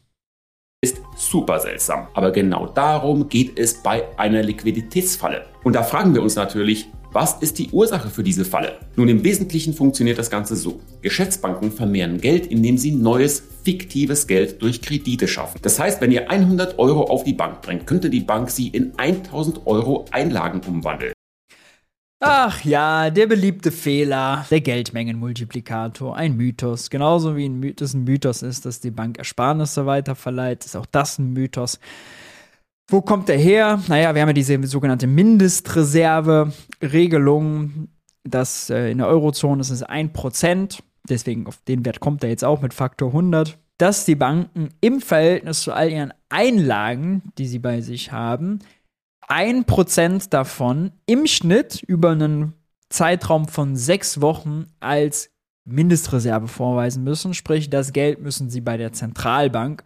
[0.81, 2.07] ist super seltsam.
[2.13, 5.45] Aber genau darum geht es bei einer Liquiditätsfalle.
[5.63, 8.77] Und da fragen wir uns natürlich, was ist die Ursache für diese Falle?
[8.95, 10.79] Nun, im Wesentlichen funktioniert das Ganze so.
[11.01, 15.59] Geschäftsbanken vermehren Geld, indem sie neues, fiktives Geld durch Kredite schaffen.
[15.63, 18.93] Das heißt, wenn ihr 100 Euro auf die Bank bringt, könnte die Bank sie in
[18.97, 21.13] 1000 Euro Einlagen umwandeln.
[22.21, 26.89] Ach ja, der beliebte Fehler, der Geldmengenmultiplikator, ein Mythos.
[26.89, 31.17] Genauso wie ein Mythos ein Mythos ist, dass die Bank Ersparnisse weiterverleiht, ist auch das
[31.17, 31.79] ein Mythos.
[32.89, 33.81] Wo kommt der her?
[33.87, 37.87] Naja, wir haben ja diese sogenannte Mindestreserve-Regelung,
[38.25, 42.43] dass äh, in der Eurozone ist es 1%, deswegen auf den Wert kommt er jetzt
[42.43, 47.59] auch mit Faktor 100, dass die Banken im Verhältnis zu all ihren Einlagen, die sie
[47.59, 48.59] bei sich haben,
[49.29, 52.53] ein Prozent davon im Schnitt über einen
[52.89, 55.29] Zeitraum von sechs Wochen als
[55.65, 57.33] Mindestreserve vorweisen müssen.
[57.33, 59.83] Sprich, das Geld müssen sie bei der Zentralbank,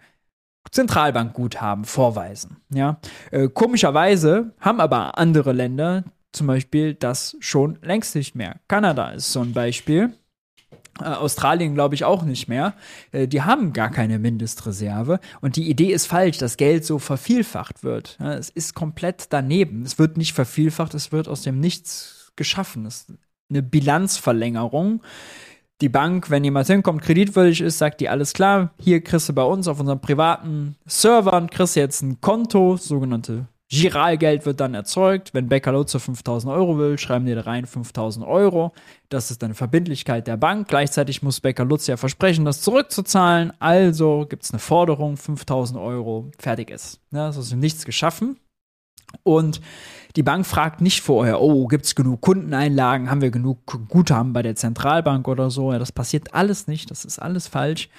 [0.71, 2.57] Zentralbankguthaben vorweisen.
[2.73, 2.99] Ja?
[3.31, 8.59] Äh, komischerweise haben aber andere Länder zum Beispiel das schon längst nicht mehr.
[8.67, 10.13] Kanada ist so ein Beispiel.
[10.99, 12.73] Äh, Australien glaube ich auch nicht mehr.
[13.11, 15.19] Äh, die haben gar keine Mindestreserve.
[15.41, 18.17] Und die Idee ist falsch, dass Geld so vervielfacht wird.
[18.19, 19.83] Es ist komplett daneben.
[19.83, 22.85] Es wird nicht vervielfacht, es wird aus dem Nichts geschaffen.
[22.85, 23.13] Es ist
[23.49, 25.01] eine Bilanzverlängerung.
[25.81, 29.43] Die Bank, wenn jemand hinkommt, kreditwürdig ist, sagt die, alles klar, hier kriegst du bei
[29.43, 33.47] uns auf unseren privaten Servern, kriegst du jetzt ein Konto, sogenannte
[33.81, 35.33] Giralgeld wird dann erzeugt.
[35.33, 38.71] Wenn Becker Lutze 5000 Euro will, schreiben die da rein 5000 Euro.
[39.09, 40.67] Das ist eine Verbindlichkeit der Bank.
[40.67, 43.51] Gleichzeitig muss Becker Lutze ja versprechen, das zurückzuzahlen.
[43.59, 46.99] Also gibt es eine Forderung, 5000 Euro, fertig ist.
[47.11, 48.37] Ja, das ist nichts geschaffen.
[49.23, 49.61] Und
[50.15, 54.41] die Bank fragt nicht vorher, oh, gibt es genug Kundeneinlagen, haben wir genug Guthaben bei
[54.41, 55.71] der Zentralbank oder so.
[55.71, 57.89] Ja, das passiert alles nicht, das ist alles falsch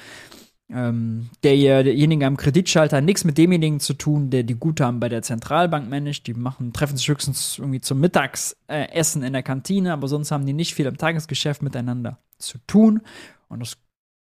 [0.74, 5.08] ähm, der, derjenige am Kreditschalter hat nichts mit demjenigen zu tun, der die Guthaben bei
[5.08, 6.26] der Zentralbank managt.
[6.26, 10.52] Die machen, treffen sich höchstens irgendwie zum Mittagsessen in der Kantine, aber sonst haben die
[10.52, 13.02] nicht viel im Tagesgeschäft miteinander zu tun.
[13.48, 13.76] Und das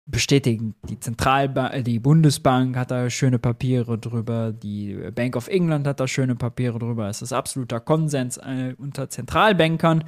[0.08, 0.74] bestätigen.
[0.89, 5.99] Die Zentralbank, äh, die Bundesbank hat da schöne Papiere drüber, die Bank of England hat
[5.99, 7.10] da schöne Papiere drüber.
[7.10, 10.03] Es ist absoluter Konsens äh, unter Zentralbankern.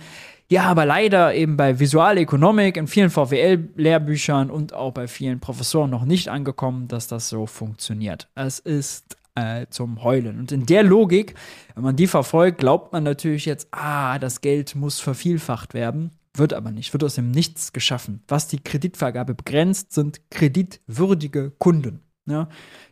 [0.48, 6.06] Ja, aber leider eben bei Visualökonomik in vielen VWL-Lehrbüchern und auch bei vielen Professoren noch
[6.06, 8.30] nicht angekommen, dass das so funktioniert.
[8.34, 10.40] Es ist äh, zum Heulen.
[10.40, 11.36] Und in der Logik,
[11.76, 16.12] wenn man die verfolgt, glaubt man natürlich jetzt, ah, das Geld muss vervielfacht werden.
[16.36, 18.24] Wird aber nicht, wird aus dem Nichts geschaffen.
[18.28, 22.50] Was die Kreditvergabe begrenzt, sind kreditwürdige Kunden, ja,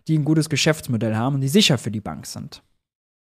[0.07, 2.63] die ein gutes Geschäftsmodell haben und die sicher für die Bank sind.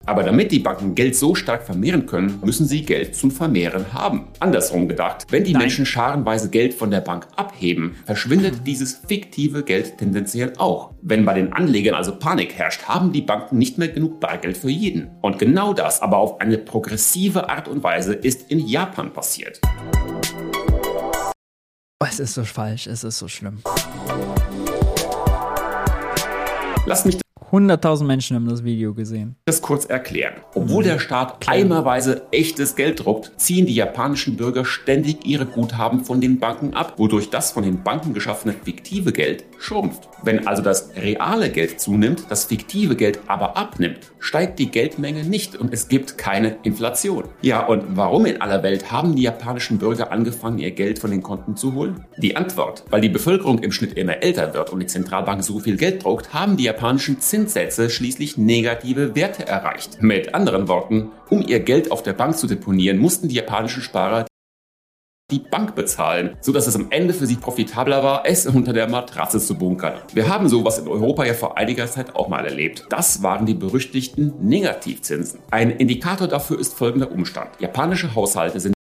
[0.04, 4.28] Aber damit die Banken Geld so stark vermehren können, müssen sie Geld zum Vermehren haben.
[4.40, 5.62] Andersrum gedacht, wenn die Nein.
[5.62, 10.90] Menschen scharenweise Geld von der Bank abheben, verschwindet dieses fiktive Geld tendenziell auch.
[11.02, 14.70] Wenn bei den Anlegern also Panik herrscht, haben die Banken nicht mehr genug Bargeld für
[14.70, 15.10] jeden.
[15.20, 19.60] Und genau das, aber auf eine progressive Art und Weise, ist in Japan passiert.
[22.04, 23.62] Es ist so falsch, es ist so schlimm.
[26.84, 27.18] Lass mich
[27.50, 29.36] 100.000 Menschen haben das Video gesehen.
[29.44, 30.34] Das kurz erklären.
[30.54, 36.20] Obwohl der Staat eimerweise echtes Geld druckt, ziehen die japanischen Bürger ständig ihre Guthaben von
[36.20, 40.08] den Banken ab, wodurch das von den Banken geschaffene fiktive Geld schrumpft.
[40.22, 45.56] Wenn also das reale Geld zunimmt, das fiktive Geld aber abnimmt, steigt die Geldmenge nicht
[45.56, 47.24] und es gibt keine Inflation.
[47.42, 51.22] Ja, und warum in aller Welt haben die japanischen Bürger angefangen, ihr Geld von den
[51.22, 52.04] Konten zu holen?
[52.18, 55.76] Die Antwort, weil die Bevölkerung im Schnitt immer älter wird und die Zentralbank so viel
[55.76, 60.02] Geld druckt, haben die japanischen Zinsen Zinssätze schließlich negative Werte erreicht.
[60.02, 64.26] Mit anderen Worten, um ihr Geld auf der Bank zu deponieren, mussten die japanischen Sparer
[65.30, 69.40] die Bank bezahlen, sodass es am Ende für sie profitabler war, es unter der Matratze
[69.40, 69.94] zu bunkern.
[70.12, 72.84] Wir haben sowas in Europa ja vor einiger Zeit auch mal erlebt.
[72.90, 75.40] Das waren die berüchtigten Negativzinsen.
[75.50, 77.48] Ein Indikator dafür ist folgender Umstand.
[77.60, 78.74] Japanische Haushalte sind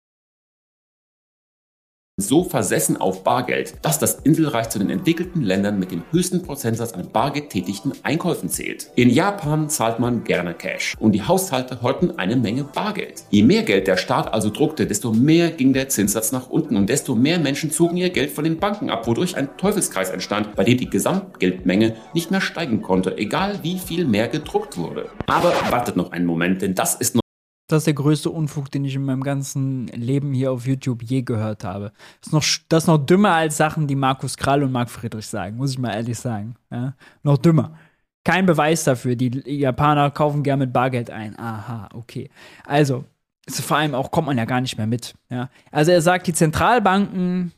[2.21, 6.93] so versessen auf Bargeld, dass das Inselreich zu den entwickelten Ländern mit dem höchsten Prozentsatz
[6.93, 8.91] an Bargeld tätigten Einkäufen zählt.
[8.95, 13.23] In Japan zahlt man gerne Cash und die Haushalte horten eine Menge Bargeld.
[13.29, 16.89] Je mehr Geld der Staat also druckte, desto mehr ging der Zinssatz nach unten und
[16.89, 20.63] desto mehr Menschen zogen ihr Geld von den Banken ab, wodurch ein Teufelskreis entstand, bei
[20.63, 25.09] dem die Gesamtgeldmenge nicht mehr steigen konnte, egal wie viel mehr gedruckt wurde.
[25.27, 27.21] Aber wartet noch einen Moment, denn das ist noch
[27.69, 31.21] das ist der größte Unfug, den ich in meinem ganzen Leben hier auf YouTube je
[31.21, 31.93] gehört habe.
[32.19, 35.27] Das ist noch, das ist noch dümmer als Sachen, die Markus Krall und Marc Friedrich
[35.27, 36.55] sagen, muss ich mal ehrlich sagen.
[36.71, 36.95] Ja?
[37.21, 37.77] Noch dümmer.
[38.23, 39.15] Kein Beweis dafür.
[39.15, 41.37] Die Japaner kaufen gern mit Bargeld ein.
[41.37, 42.31] Aha, okay.
[42.65, 43.05] Also,
[43.47, 45.13] vor allem auch kommt man ja gar nicht mehr mit.
[45.29, 45.49] Ja?
[45.71, 47.51] Also er sagt, die Zentralbanken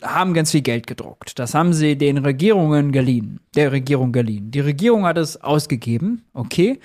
[0.00, 1.40] haben ganz viel Geld gedruckt.
[1.40, 3.40] Das haben sie den Regierungen geliehen.
[3.56, 4.52] Der Regierung geliehen.
[4.52, 6.78] Die Regierung hat es ausgegeben, okay.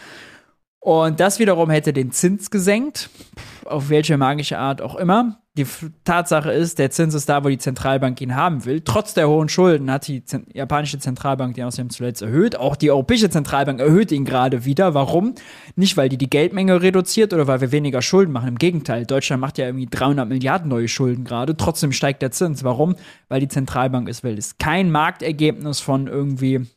[0.85, 3.09] Und das wiederum hätte den Zins gesenkt,
[3.65, 5.39] auf welche magische Art auch immer.
[5.57, 5.65] Die
[6.03, 8.81] Tatsache ist, der Zins ist da, wo die Zentralbank ihn haben will.
[8.81, 12.55] Trotz der hohen Schulden hat die Zen japanische Zentralbank den außerdem zuletzt erhöht.
[12.55, 14.93] Auch die europäische Zentralbank erhöht ihn gerade wieder.
[14.93, 15.33] Warum?
[15.75, 18.49] Nicht, weil die die Geldmenge reduziert oder weil wir weniger Schulden machen.
[18.49, 21.57] Im Gegenteil, Deutschland macht ja irgendwie 300 Milliarden neue Schulden gerade.
[21.57, 22.63] Trotzdem steigt der Zins.
[22.63, 22.95] Warum?
[23.27, 24.37] Weil die Zentralbank es will.
[24.37, 26.67] Es ist kein Marktergebnis von irgendwie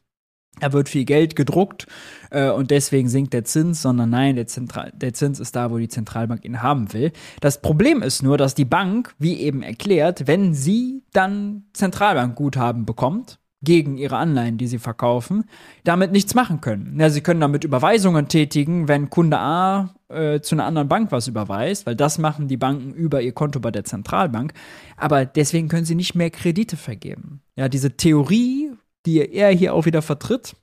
[0.60, 1.86] da wird viel Geld gedruckt
[2.30, 4.46] äh, und deswegen sinkt der Zins, sondern nein, der,
[4.92, 7.12] der Zins ist da, wo die Zentralbank ihn haben will.
[7.40, 13.38] Das Problem ist nur, dass die Bank, wie eben erklärt, wenn sie dann Zentralbankguthaben bekommt,
[13.62, 15.44] gegen ihre Anleihen, die sie verkaufen,
[15.84, 16.96] damit nichts machen können.
[16.98, 21.26] Ja, sie können damit Überweisungen tätigen, wenn Kunde A äh, zu einer anderen Bank was
[21.26, 24.52] überweist, weil das machen die Banken über ihr Konto bei der Zentralbank.
[24.96, 27.40] Aber deswegen können sie nicht mehr Kredite vergeben.
[27.56, 28.70] Ja, diese Theorie
[29.08, 30.54] die er hier auch wieder vertritt.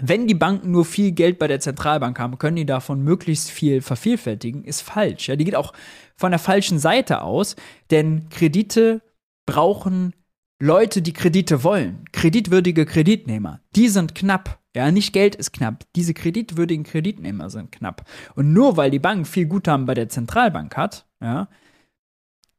[0.00, 3.82] Wenn die Banken nur viel Geld bei der Zentralbank haben, können die davon möglichst viel
[3.82, 5.28] vervielfältigen, ist falsch.
[5.28, 5.72] Ja, die geht auch
[6.16, 7.56] von der falschen Seite aus,
[7.90, 9.02] denn Kredite
[9.46, 10.14] brauchen
[10.60, 12.04] Leute, die Kredite wollen.
[12.12, 13.60] Kreditwürdige Kreditnehmer.
[13.74, 14.60] Die sind knapp.
[14.76, 15.84] Ja, nicht Geld ist knapp.
[15.96, 18.08] Diese kreditwürdigen Kreditnehmer sind knapp.
[18.36, 21.48] Und nur weil die Bank viel Guthaben bei der Zentralbank hat, ja,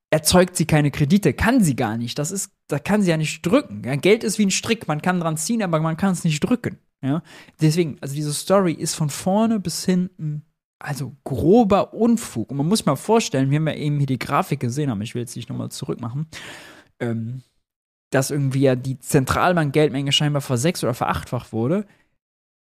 [0.10, 2.20] erzeugt sie keine Kredite, kann sie gar nicht.
[2.20, 3.84] Das ist, da kann sie ja nicht drücken.
[3.86, 6.40] Ja, Geld ist wie ein Strick, man kann dran ziehen, aber man kann es nicht
[6.40, 6.78] drücken.
[7.04, 7.24] Ja,
[7.60, 10.46] deswegen, also diese Story ist von vorne bis hinten,
[10.80, 12.52] also grober Unfug.
[12.52, 15.16] Und man muss mal vorstellen, wir haben ja eben hier die Grafik gesehen, aber ich
[15.16, 16.28] will jetzt nicht nochmal zurückmachen,
[17.00, 17.42] ähm,
[18.12, 21.86] dass irgendwie ja die Zentralbank-Geldmenge scheinbar versechs- oder verachtfacht wurde.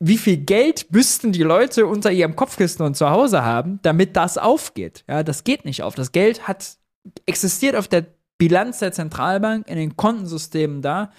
[0.01, 4.37] Wie viel Geld müssten die Leute unter ihrem Kopfkissen und zu Hause haben, damit das
[4.37, 5.03] aufgeht?
[5.07, 5.95] Ja, das geht nicht auf.
[5.95, 6.77] Das Geld hat
[7.25, 8.05] existiert auf der
[8.39, 11.11] Bilanz der Zentralbank, in den Kontensystemen da,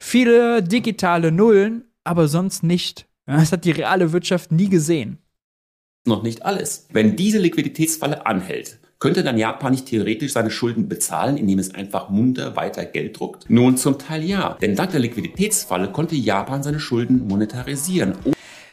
[0.00, 3.06] viele digitale Nullen, aber sonst nicht.
[3.26, 5.18] Das hat die reale Wirtschaft nie gesehen.
[6.04, 6.88] Noch nicht alles.
[6.90, 12.08] Wenn diese Liquiditätsfalle anhält, Könnte dann Japan nicht theoretisch seine Schulden bezahlen, indem es einfach
[12.08, 13.50] munter weiter Geld druckt?
[13.50, 18.14] Nun zum Teil ja, denn dank der Liquiditätsfalle konnte Japan seine Schulden monetarisieren.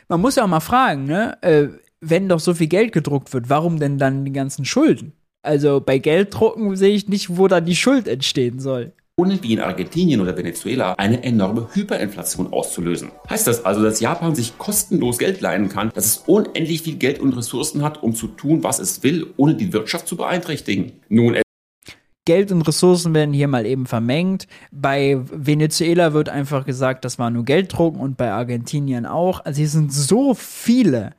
[0.08, 1.36] Man muss ja auch mal fragen, ne?
[1.42, 1.70] Äh,
[2.00, 5.14] wenn doch so viel Geld gedruckt wird, warum denn dann die ganzen Schulden?
[5.42, 9.60] Also bei Gelddrucken sehe ich nicht, wo da die Schuld entstehen soll ohne wie in
[9.60, 13.12] Argentinien oder Venezuela eine enorme Hyperinflation auszulösen.
[13.30, 17.20] Heißt das also, dass Japan sich kostenlos Geld leihen kann, dass es unendlich viel Geld
[17.20, 20.94] und Ressourcen hat, um zu tun, was es will, ohne die Wirtschaft zu beeinträchtigen?
[21.10, 21.36] Nun,
[22.24, 24.48] Geld und Ressourcen werden hier mal eben vermengt.
[24.72, 29.44] Bei Venezuela wird einfach gesagt, das war nur Gelddrucken und bei Argentinien auch.
[29.44, 31.12] Also hier sind so viele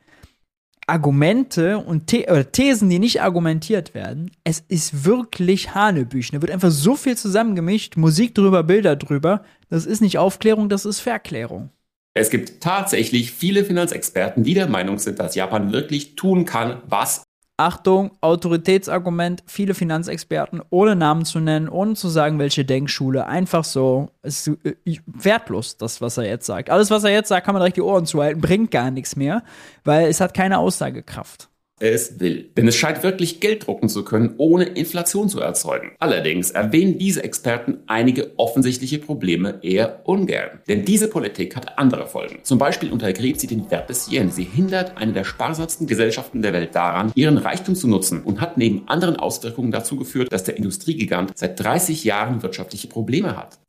[0.87, 4.31] Argumente und The Thesen, die nicht argumentiert werden.
[4.43, 6.35] Es ist wirklich Hanebüchen.
[6.35, 9.43] Da wird einfach so viel zusammengemischt, Musik drüber, Bilder drüber.
[9.69, 11.69] Das ist nicht Aufklärung, das ist Verklärung.
[12.13, 17.23] Es gibt tatsächlich viele Finanzexperten, die der Meinung sind, dass Japan wirklich tun kann, was
[17.57, 24.09] Achtung, Autoritätsargument, viele Finanzexperten, ohne Namen zu nennen, ohne zu sagen, welche Denkschule, einfach so,
[24.23, 24.75] ist äh,
[25.05, 26.71] wertlos, das, was er jetzt sagt.
[26.71, 29.43] Alles, was er jetzt sagt, kann man direkt die Ohren zuhalten, bringt gar nichts mehr,
[29.83, 31.50] weil es hat keine Aussagekraft
[31.81, 32.49] es will.
[32.55, 35.91] Denn es scheint wirklich Geld drucken zu können, ohne Inflation zu erzeugen.
[35.99, 40.59] Allerdings erwähnen diese Experten einige offensichtliche Probleme eher ungern.
[40.67, 42.39] Denn diese Politik hat andere Folgen.
[42.43, 44.31] Zum Beispiel untergräbt sie den Wert des Yen.
[44.31, 48.57] Sie hindert eine der sparsamsten Gesellschaften der Welt daran, ihren Reichtum zu nutzen und hat
[48.57, 53.59] neben anderen Auswirkungen dazu geführt, dass der Industriegigant seit 30 Jahren wirtschaftliche Probleme hat.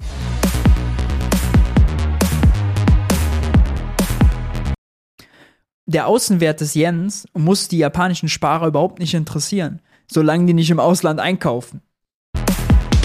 [5.92, 9.80] Der Außenwert des Yens muss die japanischen Sparer überhaupt nicht interessieren,
[10.10, 11.82] solange die nicht im Ausland einkaufen.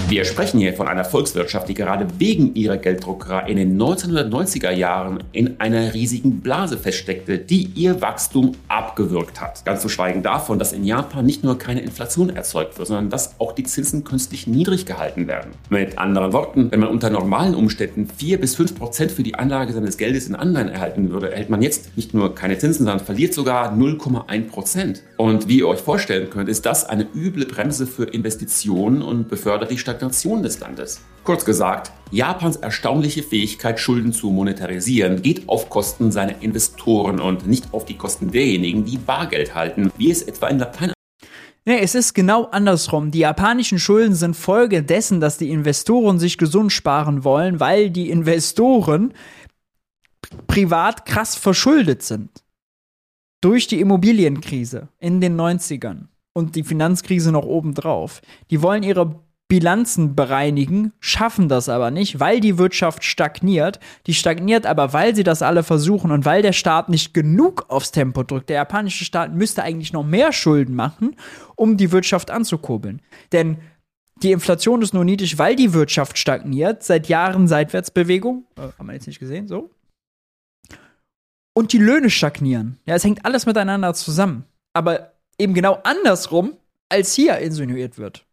[0.10, 5.22] Wir sprechen hier von einer Volkswirtschaft, die gerade wegen ihrer Gelddruckerei in den 1990er Jahren
[5.34, 9.66] in einer riesigen Blase feststeckte, die ihr Wachstum abgewürgt hat.
[9.66, 13.38] Ganz zu schweigen davon, dass in Japan nicht nur keine Inflation erzeugt wird, sondern dass
[13.38, 15.52] auch die Zinsen künstlich niedrig gehalten werden.
[15.70, 19.74] Mit anderen Worten, wenn man unter normalen Umständen 4 bis 5 Prozent für die Anlage
[19.74, 23.34] seines Geldes in Anleihen erhalten würde, erhält man jetzt nicht nur keine Zinsen, sondern verliert
[23.34, 25.04] sogar 0,1 Prozent.
[25.18, 29.70] Und wie ihr euch vorstellen könnt, ist das eine üble Bremse für Investitionen und befördert
[29.70, 31.02] die Stadt Stagnation des Landes.
[31.24, 37.74] Kurz gesagt, Japans erstaunliche Fähigkeit, Schulden zu monetarisieren, geht auf Kosten seiner Investoren und nicht
[37.74, 40.94] auf die Kosten derjenigen, die Bargeld halten, wie es etwa in Lateinamerika
[41.66, 43.12] Nee, es ist genau andersrum.
[43.12, 48.10] Die japanischen Schulden sind Folge dessen, dass die Investoren sich gesund sparen wollen, weil die
[48.10, 49.14] Investoren
[50.46, 52.30] privat krass verschuldet sind.
[53.42, 58.22] Durch die Immobilienkrise in den 90ern und die Finanzkrise noch obendrauf.
[58.50, 63.80] Die wollen ihre Bilanzen bereinigen, schaffen das aber nicht, weil die Wirtschaft stagniert.
[64.06, 67.92] Die stagniert aber, weil sie das alle versuchen und weil der Staat nicht genug aufs
[67.92, 68.50] Tempo drückt.
[68.50, 71.16] Der japanische Staat müsste eigentlich noch mehr Schulden machen,
[71.56, 73.02] um die Wirtschaft anzukurbeln.
[73.32, 73.58] Denn
[74.22, 76.84] die Inflation ist nur niedrig, weil die Wirtschaft stagniert.
[76.84, 78.46] Seit Jahren Seitwärtsbewegung.
[78.58, 79.70] Äh, haben wir jetzt nicht gesehen, so.
[81.54, 82.80] Und die Löhne stagnieren.
[82.86, 84.44] Ja, es hängt alles miteinander zusammen.
[84.74, 86.58] Aber eben genau andersrum,
[86.90, 88.27] als hier insinuiert wird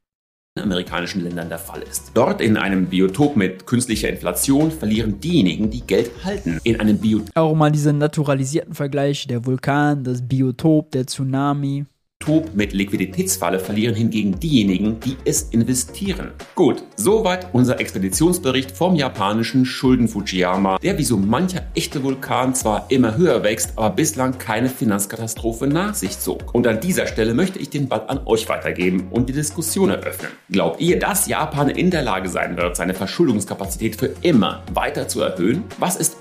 [0.63, 2.13] amerikanischen Ländern der Fall ist.
[2.15, 6.61] Dort in einem Biotop mit künstlicher Inflation verlieren diejenigen, die Geld halten.
[6.63, 7.31] In einem Biotop.
[7.35, 11.87] Auch mal diese naturalisierten Vergleiche, der Vulkan, das Biotop, der Tsunami.
[12.25, 16.31] Top mit Liquiditätsfalle verlieren hingegen diejenigen, die es investieren.
[16.55, 22.87] Gut, soweit unser Expeditionsbericht vom japanischen Schulden Fujiyama, der wie so mancher echte Vulkan zwar
[22.89, 26.55] immer höher wächst, aber bislang keine Finanzkatastrophe nach sich zog.
[26.55, 30.31] Und an dieser Stelle möchte ich den Ball an euch weitergeben und die Diskussion eröffnen.
[30.49, 35.21] Glaubt ihr, dass Japan in der Lage sein wird, seine Verschuldungskapazität für immer weiter zu
[35.21, 35.65] erhöhen?
[35.79, 36.17] Was ist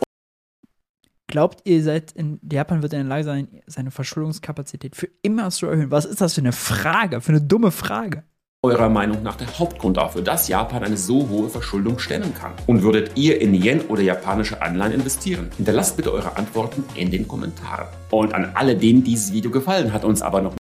[1.34, 5.66] Glaubt ihr, seid in Japan wird in der Lage sein, seine Verschuldungskapazität für immer zu
[5.66, 5.90] erhöhen?
[5.90, 8.22] Was ist das für eine Frage, für eine dumme Frage?
[8.62, 12.52] Eurer Meinung nach der Hauptgrund dafür, dass Japan eine so hohe Verschuldung stemmen kann?
[12.68, 15.50] Und würdet ihr in Yen oder japanische Anleihen investieren?
[15.58, 17.88] Hinterlasst bitte eure Antworten in den Kommentaren.
[18.12, 20.54] Und an alle, denen dieses Video gefallen hat, uns aber noch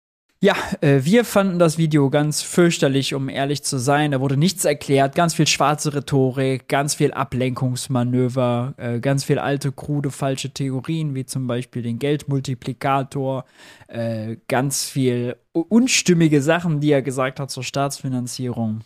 [0.43, 4.11] ja, äh, wir fanden das Video ganz fürchterlich, um ehrlich zu sein.
[4.11, 9.71] Da wurde nichts erklärt, ganz viel schwarze Rhetorik, ganz viel Ablenkungsmanöver, äh, ganz viel alte,
[9.71, 13.45] krude, falsche Theorien, wie zum Beispiel den Geldmultiplikator,
[13.87, 18.81] äh, ganz viel unstimmige Sachen, die er gesagt hat zur Staatsfinanzierung.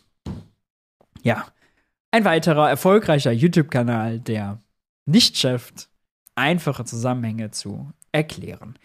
[1.24, 1.44] Ja,
[2.12, 4.62] ein weiterer erfolgreicher YouTube-Kanal, der
[5.08, 5.90] nicht schafft,
[6.36, 8.78] einfache Zusammenhänge zu erklären.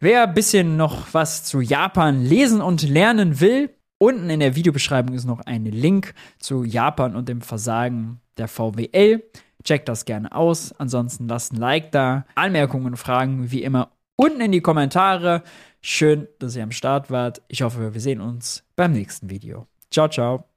[0.00, 5.14] Wer ein bisschen noch was zu Japan lesen und lernen will, unten in der Videobeschreibung
[5.14, 9.22] ist noch ein Link zu Japan und dem Versagen der VWL.
[9.62, 10.72] Checkt das gerne aus.
[10.72, 12.26] Ansonsten lasst ein Like da.
[12.34, 15.42] Anmerkungen und Fragen wie immer unten in die Kommentare.
[15.80, 17.42] Schön, dass ihr am Start wart.
[17.48, 19.66] Ich hoffe, wir sehen uns beim nächsten Video.
[19.90, 20.53] Ciao, ciao.